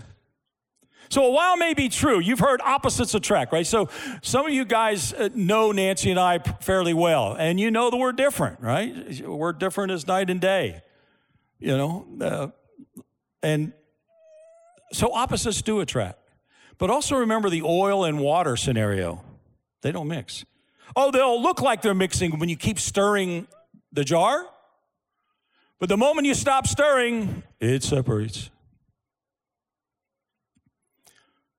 [1.09, 3.67] So a while may be true, you've heard opposites attract, right?
[3.67, 3.89] So
[4.21, 7.97] some of you guys uh, know Nancy and I fairly well, and you know that
[7.97, 9.21] we're different, right?
[9.21, 10.81] We're different as night and day,
[11.59, 12.07] you know?
[12.21, 12.47] Uh,
[13.43, 13.73] and
[14.93, 16.17] so opposites do attract.
[16.77, 19.21] But also remember the oil and water scenario.
[19.81, 20.45] They don't mix.
[20.95, 23.47] Oh, they'll look like they're mixing when you keep stirring
[23.91, 24.45] the jar,
[25.81, 28.51] but the moment you stop stirring, it separates.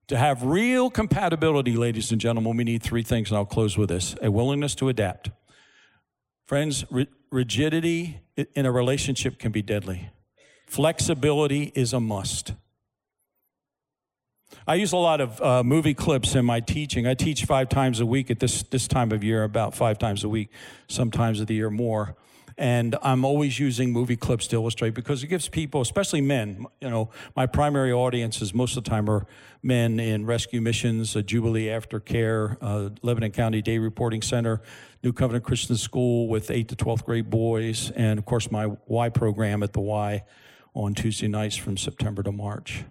[0.07, 3.89] To have real compatibility, ladies and gentlemen, we need three things, and I'll close with
[3.89, 5.31] this a willingness to adapt.
[6.47, 6.85] Friends,
[7.33, 10.11] rigidity in a relationship can be deadly,
[10.69, 12.53] flexibility is a must.
[14.69, 17.09] I use a lot of uh, movie clips in my teaching.
[17.09, 20.23] I teach five times a week at this, this time of year, about five times
[20.23, 20.51] a week,
[20.87, 22.15] sometimes of the year more.
[22.59, 26.91] And I'm always using movie clips to illustrate because it gives people, especially men, you
[26.91, 29.27] know, my primary audiences most of the time are
[29.63, 34.61] men in rescue missions, Jubilee Aftercare, uh, Lebanon County Day Reporting Center,
[35.03, 39.09] New Covenant Christian School with 8th to 12th grade boys, and of course my Y
[39.09, 40.25] program at the Y
[40.75, 42.85] on Tuesday nights from September to March.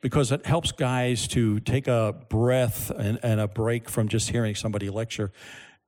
[0.00, 4.54] Because it helps guys to take a breath and, and, a break from just hearing
[4.54, 5.30] somebody lecture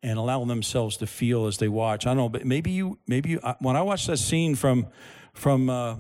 [0.03, 2.07] and allow themselves to feel as they watch.
[2.07, 4.89] I don't know, but maybe you, maybe you, when I watched that scene from,
[5.33, 5.97] from, uh,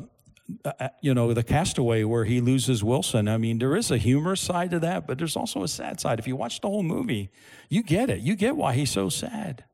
[0.64, 3.28] uh, you know, the castaway where he loses Wilson.
[3.28, 6.18] I mean, there is a humorous side to that, but there's also a sad side.
[6.18, 7.30] If you watch the whole movie,
[7.68, 8.20] you get it.
[8.20, 9.64] You get why he's so sad.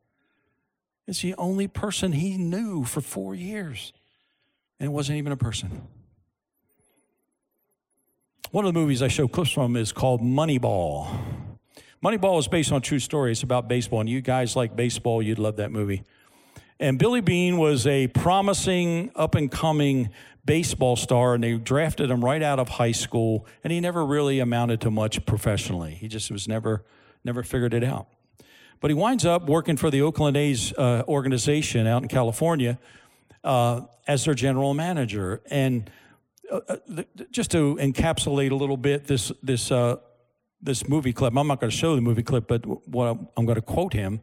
[1.06, 3.92] It's the only person he knew for four years,
[4.78, 5.88] and it wasn't even a person.
[8.50, 11.08] One of the movies I show clips from is called Moneyball.
[12.02, 13.32] Moneyball is based on true story.
[13.32, 16.04] It's about baseball, and you guys like baseball, you'd love that movie.
[16.78, 20.10] And Billy Beane was a promising, up and coming
[20.44, 24.38] baseball star, and they drafted him right out of high school, and he never really
[24.38, 25.94] amounted to much professionally.
[25.94, 26.84] He just was never,
[27.24, 28.06] never figured it out.
[28.80, 32.78] But he winds up working for the Oakland A's uh, organization out in California
[33.42, 35.42] uh, as their general manager.
[35.50, 35.90] And
[36.50, 39.96] uh, uh, just to encapsulate a little bit this this uh,
[40.60, 41.36] this movie clip.
[41.36, 44.22] I'm not going to show the movie clip, but what I'm, going to quote him.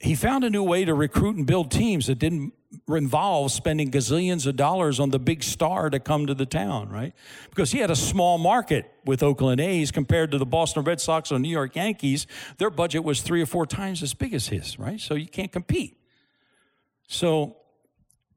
[0.00, 2.52] He found a new way to recruit and build teams that didn't
[2.88, 7.14] involve spending gazillions of dollars on the big star to come to the town, right?
[7.50, 11.32] Because he had a small market with Oakland A's compared to the Boston Red Sox
[11.32, 12.26] or New York Yankees.
[12.58, 15.00] Their budget was three or four times as big as his, right?
[15.00, 15.98] So you can't compete.
[17.08, 17.56] So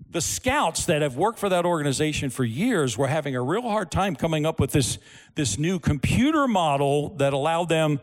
[0.10, 3.91] the scouts that have worked for that organization for years were having a real hard
[3.91, 4.97] time coming up with this,
[5.36, 7.99] this new computer model that allowed them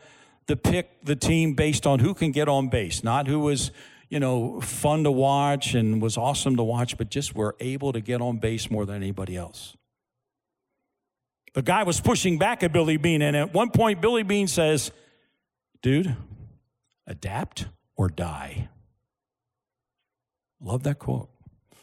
[0.47, 3.71] to pick the team based on who can get on base, not who was,
[4.09, 8.01] you know, fun to watch and was awesome to watch, but just were able to
[8.01, 9.77] get on base more than anybody else.
[11.55, 14.91] The guy was pushing back at Billy Beane, and at one point, Billy Beane says,
[15.83, 16.17] Dude,
[17.07, 18.69] adapt or die.
[20.61, 21.31] Love that quote.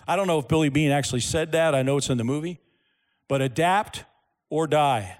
[0.08, 1.74] I don't know if Billy Beane actually said that.
[1.74, 2.60] I know it's in the movie.
[3.28, 4.06] But adapt
[4.49, 5.18] or die.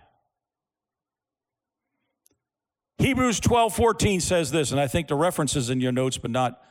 [2.98, 6.32] Hebrews 12 14 says this, and I think the reference is in your notes, but
[6.32, 6.62] not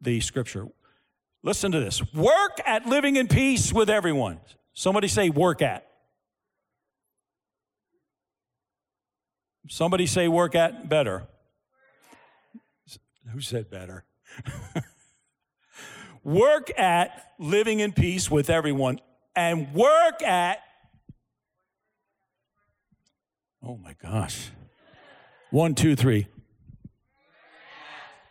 [0.00, 0.68] the scripture.
[1.42, 4.40] Listen to this work at living in peace with everyone.
[4.72, 5.86] Somebody say, work at.
[9.68, 11.26] Somebody say, work at better.
[13.32, 14.04] Who said better?
[16.24, 19.00] work at living in peace with everyone
[19.36, 20.58] and work at
[23.62, 24.50] oh my gosh.
[25.50, 26.26] One two three.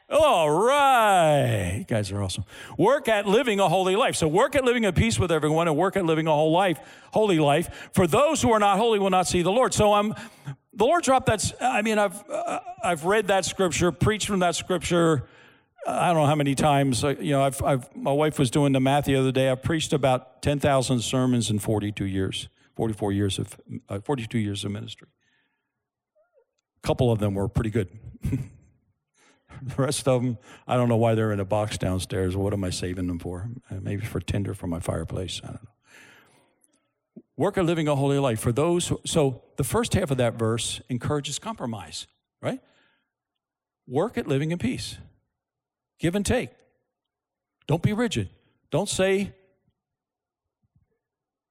[0.10, 1.78] All right.
[1.80, 2.44] You guys are awesome.
[2.78, 4.16] Work at living a holy life.
[4.16, 6.80] So work at living in peace with everyone and work at living a whole life
[7.12, 9.74] holy life for those who are not holy will not see the lord.
[9.74, 10.14] So i'm
[10.74, 14.56] the lord dropped that i mean i've uh, i've read that scripture preached from that
[14.56, 15.28] scripture
[15.86, 18.72] I don't know how many times, uh, you know, I've, I've, my wife was doing
[18.72, 19.50] the math the other day.
[19.50, 23.60] I've preached about 10,000 sermons in 42 years, 44 years of,
[23.90, 25.10] uh, 42 years of ministry.
[26.82, 27.90] A couple of them were pretty good.
[28.24, 32.36] the rest of them, I don't know why they're in a box downstairs.
[32.36, 33.50] What am I saving them for?
[33.70, 35.42] Uh, maybe for tinder for my fireplace.
[35.44, 35.70] I don't know.
[37.36, 38.88] Work at living a holy life for those.
[38.88, 42.08] Who, so the first half of that verse encourages compromise,
[42.42, 42.60] right?
[43.88, 44.98] Work at living in peace.
[46.04, 46.50] Give and take.
[47.66, 48.28] Don't be rigid.
[48.72, 49.32] Don't say,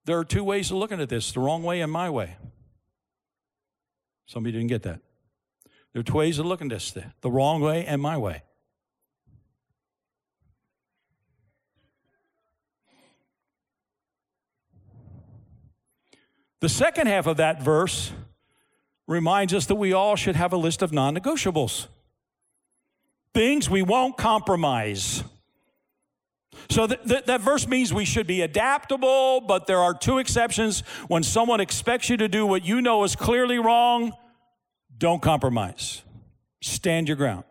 [0.04, 2.36] there are two ways of looking at this the wrong way and my way.
[4.26, 5.00] Somebody didn't get that.
[5.94, 8.42] There are two ways of looking at this the wrong way and my way.
[16.60, 18.12] The second half of that verse
[19.06, 21.86] reminds us that we all should have a list of non negotiables
[23.34, 25.24] things we won't compromise.
[26.70, 30.80] So th- th- that verse means we should be adaptable, but there are two exceptions.
[31.08, 34.12] When someone expects you to do what you know is clearly wrong,
[34.96, 36.02] don't compromise.
[36.60, 37.44] Stand your ground.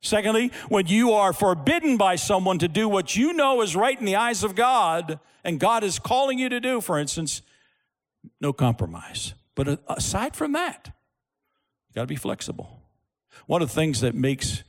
[0.00, 4.04] Secondly, when you are forbidden by someone to do what you know is right in
[4.04, 7.40] the eyes of God, and God is calling you to do, for instance,
[8.40, 9.34] no compromise.
[9.54, 10.90] But aside from that,
[11.88, 12.82] you got to be flexible.
[13.46, 14.62] One of the things that makes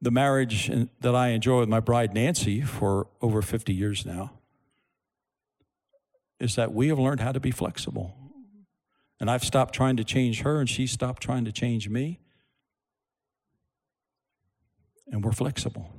[0.00, 0.70] the marriage
[1.00, 4.32] that I enjoy with my bride Nancy for over 50 years now
[6.38, 8.14] is that we have learned how to be flexible.
[9.20, 12.20] And I've stopped trying to change her, and she stopped trying to change me.
[15.08, 15.92] And we're flexible.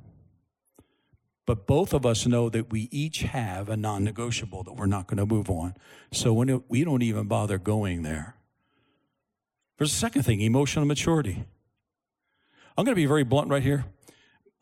[1.45, 5.07] But both of us know that we each have a non negotiable that we're not
[5.07, 5.73] going to move on.
[6.13, 8.35] So when it, we don't even bother going there.
[9.77, 11.45] There's a second thing emotional maturity.
[12.77, 13.85] I'm going to be very blunt right here,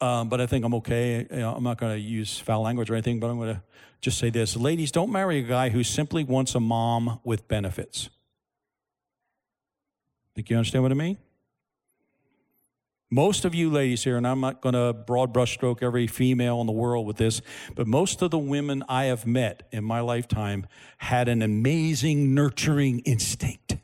[0.02, 1.28] um, but I think I'm okay.
[1.30, 3.62] You know, I'm not going to use foul language or anything, but I'm going to
[4.02, 4.56] just say this.
[4.56, 8.10] Ladies, don't marry a guy who simply wants a mom with benefits.
[10.36, 11.18] Think you understand what I mean?
[13.10, 16.68] Most of you ladies here, and I'm not going to broad brushstroke every female in
[16.68, 17.42] the world with this,
[17.74, 23.00] but most of the women I have met in my lifetime had an amazing nurturing
[23.00, 23.78] instinct.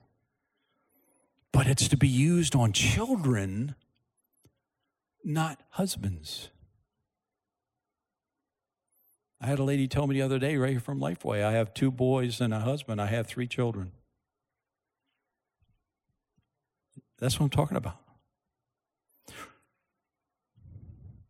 [1.53, 3.75] But it's to be used on children
[5.23, 6.49] not husbands.
[9.41, 11.73] I had a lady tell me the other day, right here from Lifeway, I have
[11.73, 13.01] two boys and a husband.
[13.01, 13.91] I have three children.
[17.19, 17.97] That's what I'm talking about.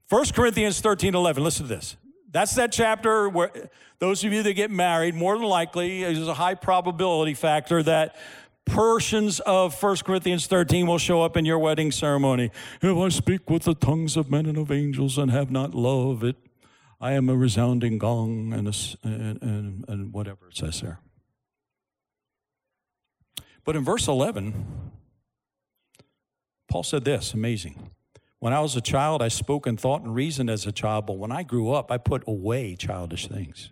[0.09, 1.97] 1 Corinthians 13 11, listen to this.
[2.29, 3.51] That's that chapter where
[3.99, 8.15] those of you that get married, more than likely, there's a high probability factor that
[8.65, 12.51] portions of 1 Corinthians 13 will show up in your wedding ceremony.
[12.81, 16.23] If I speak with the tongues of men and of angels and have not love,
[16.23, 16.37] it
[17.03, 20.99] I am a resounding gong and, a and, and, and whatever it says there.
[23.65, 24.53] But in verse 11,
[26.69, 27.91] Paul said this amazing.
[28.39, 31.17] When I was a child, I spoke and thought and reasoned as a child, but
[31.17, 33.71] when I grew up, I put away childish things.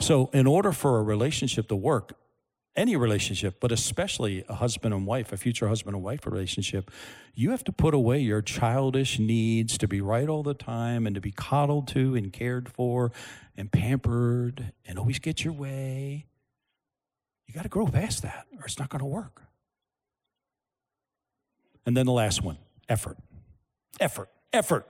[0.00, 2.18] So, in order for a relationship to work,
[2.76, 6.90] any relationship, but especially a husband and wife, a future husband and wife relationship,
[7.34, 11.14] you have to put away your childish needs to be right all the time and
[11.14, 13.12] to be coddled to and cared for
[13.56, 16.26] and pampered and always get your way.
[17.46, 19.42] You got to grow past that or it's not going to work.
[21.86, 22.58] And then the last one
[22.88, 23.16] effort.
[24.00, 24.28] Effort.
[24.52, 24.86] Effort.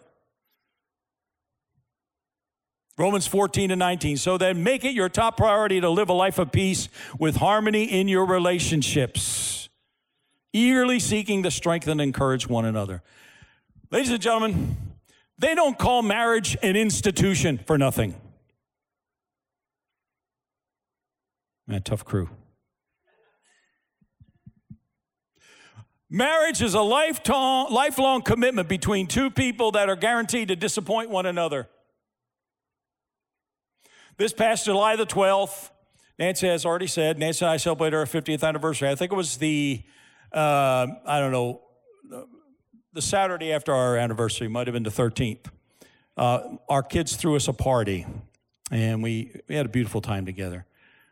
[2.98, 4.16] Romans 14 and 19.
[4.16, 6.88] So then make it your top priority to live a life of peace
[7.18, 9.68] with harmony in your relationships,
[10.52, 13.02] eagerly seeking to strengthen and encourage one another.
[13.90, 14.76] Ladies and gentlemen,
[15.38, 18.14] they don't call marriage an institution for nothing.
[21.66, 22.30] Man, tough crew.
[26.08, 31.68] Marriage is a lifelong commitment between two people that are guaranteed to disappoint one another.
[34.18, 35.68] This past July the 12th,
[36.18, 38.88] Nancy has already said, Nancy and I celebrated our 50th anniversary.
[38.88, 39.82] I think it was the,
[40.32, 41.60] uh, I don't know,
[42.94, 45.50] the Saturday after our anniversary, might have been the 13th.
[46.16, 48.06] Uh, our kids threw us a party,
[48.70, 50.64] and we, we had a beautiful time together.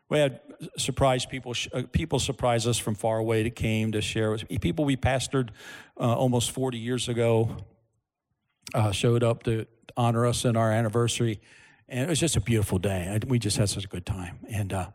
[0.09, 0.39] We had
[0.75, 4.83] surprise people, uh, people surprised us from far away that came to share with people
[4.83, 5.49] we pastored
[5.99, 7.55] uh, almost 40 years ago,
[8.73, 11.39] uh, showed up to honor us in our anniversary.
[11.87, 13.19] And it was just a beautiful day.
[13.27, 14.39] We just had such a good time.
[14.49, 14.87] And uh,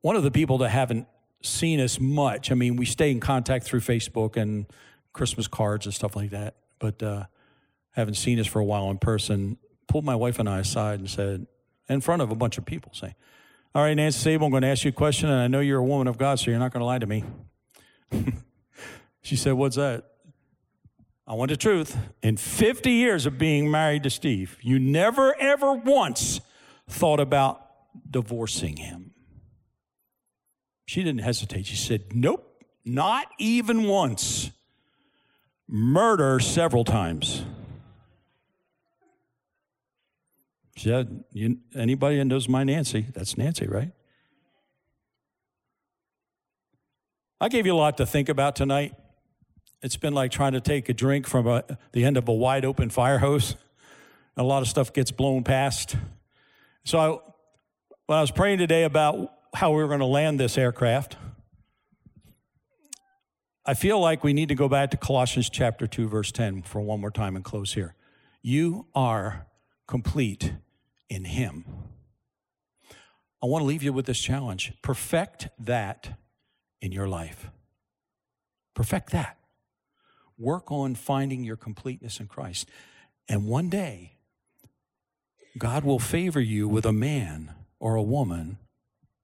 [0.00, 1.06] one of the people that haven't
[1.42, 4.66] seen us much, I mean, we stay in contact through Facebook and
[5.12, 7.24] Christmas cards and stuff like that, but uh,
[7.92, 11.08] haven't seen us for a while in person, pulled my wife and I aside and
[11.08, 11.46] said,
[11.88, 13.14] in front of a bunch of people, say,
[13.74, 15.78] All right, Nancy Sable, I'm going to ask you a question, and I know you're
[15.78, 17.24] a woman of God, so you're not going to lie to me.
[19.22, 20.13] she said, What's that?
[21.26, 21.96] I want the truth.
[22.22, 26.40] In 50 years of being married to Steve, you never, ever once
[26.88, 27.62] thought about
[28.10, 29.12] divorcing him.
[30.86, 31.66] She didn't hesitate.
[31.66, 34.50] She said, Nope, not even once.
[35.66, 37.42] Murder several times.
[40.76, 43.92] She said, you, Anybody that knows my Nancy, that's Nancy, right?
[47.40, 48.94] I gave you a lot to think about tonight.
[49.84, 51.62] It's been like trying to take a drink from a,
[51.92, 53.54] the end of a wide open fire hose.
[54.34, 55.94] A lot of stuff gets blown past.
[56.84, 57.08] So I,
[58.06, 61.18] when I was praying today about how we were going to land this aircraft,
[63.66, 66.80] I feel like we need to go back to Colossians chapter 2, verse 10 for
[66.80, 67.94] one more time and close here.
[68.40, 69.46] You are
[69.86, 70.54] complete
[71.10, 71.66] in Him.
[73.42, 76.18] I want to leave you with this challenge perfect that
[76.80, 77.50] in your life.
[78.74, 79.36] Perfect that
[80.38, 82.68] work on finding your completeness in Christ.
[83.28, 84.14] And one day,
[85.56, 88.58] God will favor you with a man or a woman,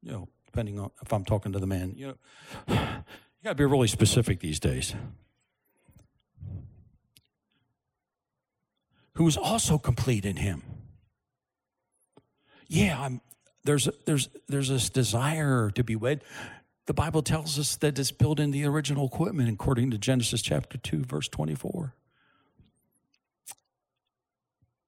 [0.03, 1.95] you know, depending on if I'm talking to the man.
[1.97, 2.15] You know,
[2.69, 2.77] you
[3.45, 4.95] got to be really specific these days.
[9.15, 10.63] Who is also complete in Him.
[12.69, 13.21] Yeah, I'm,
[13.65, 16.23] there's there's there's this desire to be wed.
[16.91, 20.77] The Bible tells us that it's built in the original equipment according to Genesis chapter
[20.77, 21.95] 2, verse 24.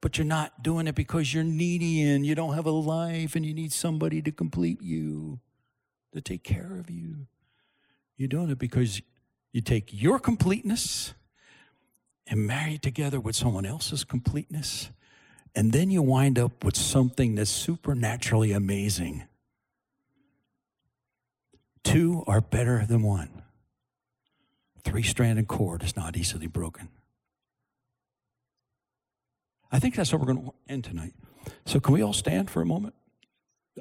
[0.00, 3.46] But you're not doing it because you're needy and you don't have a life and
[3.46, 5.38] you need somebody to complete you,
[6.12, 7.28] to take care of you.
[8.16, 9.00] You're doing it because
[9.53, 11.14] you take your completeness
[12.26, 14.90] and marry it together with someone else's completeness.
[15.55, 19.22] And then you wind up with something that's supernaturally amazing.
[21.84, 23.42] Two are better than one.
[24.84, 26.88] Three stranded cord is not easily broken.
[29.70, 31.14] I think that's what we're going to end tonight.
[31.64, 32.94] So, can we all stand for a moment?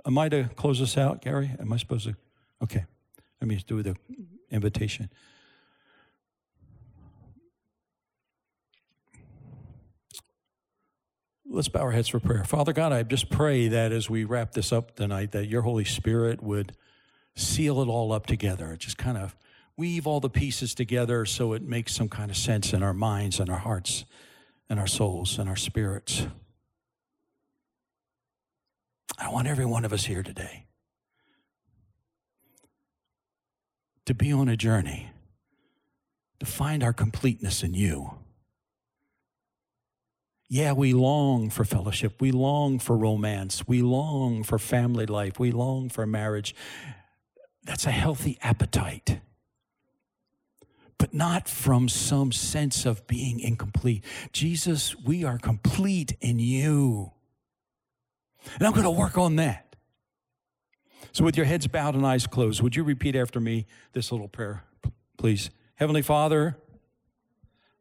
[0.05, 1.51] Am I to close this out, Gary?
[1.59, 2.15] Am I supposed to?
[2.63, 2.85] Okay.
[3.41, 3.95] Let me do the
[4.51, 5.09] invitation.
[11.45, 12.45] Let's bow our heads for prayer.
[12.45, 15.83] Father God, I just pray that as we wrap this up tonight, that your Holy
[15.83, 16.77] Spirit would
[17.35, 18.75] seal it all up together.
[18.77, 19.35] Just kind of
[19.77, 23.39] weave all the pieces together so it makes some kind of sense in our minds
[23.39, 24.05] and our hearts
[24.69, 26.27] and our souls and our spirits.
[29.17, 30.65] I want every one of us here today
[34.05, 35.11] to be on a journey
[36.39, 38.15] to find our completeness in you.
[40.49, 42.19] Yeah, we long for fellowship.
[42.19, 43.67] We long for romance.
[43.67, 45.39] We long for family life.
[45.39, 46.55] We long for marriage.
[47.63, 49.19] That's a healthy appetite,
[50.97, 54.03] but not from some sense of being incomplete.
[54.31, 57.11] Jesus, we are complete in you.
[58.55, 59.75] And I'm going to work on that.
[61.11, 64.29] So, with your heads bowed and eyes closed, would you repeat after me this little
[64.29, 64.63] prayer,
[65.17, 65.49] please?
[65.75, 66.57] Heavenly Father,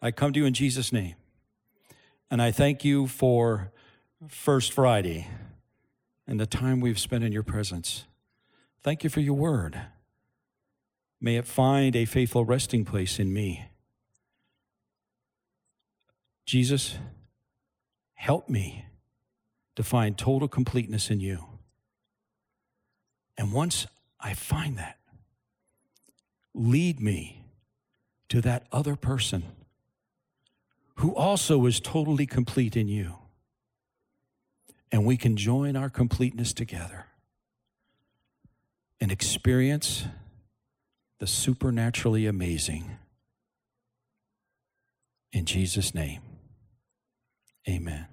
[0.03, 1.15] I come to you in Jesus' name,
[2.31, 3.73] and I thank you for
[4.29, 5.29] First Friday
[6.27, 8.05] and the time we've spent in your presence.
[8.83, 9.81] Thank you for your word.
[11.21, 13.67] May it find a faithful resting place in me.
[16.47, 16.97] Jesus,
[18.15, 18.87] help me
[19.77, 21.45] to find total completeness in you.
[23.37, 23.87] And once
[24.19, 24.99] I find that,
[26.55, 27.45] lead me
[28.31, 29.45] to that other person
[30.97, 33.17] who also is totally complete in you.
[34.91, 37.07] And we can join our completeness together
[39.01, 40.05] and experience
[41.19, 42.97] the supernaturally amazing.
[45.33, 46.21] In Jesus' name,
[47.69, 48.10] amen.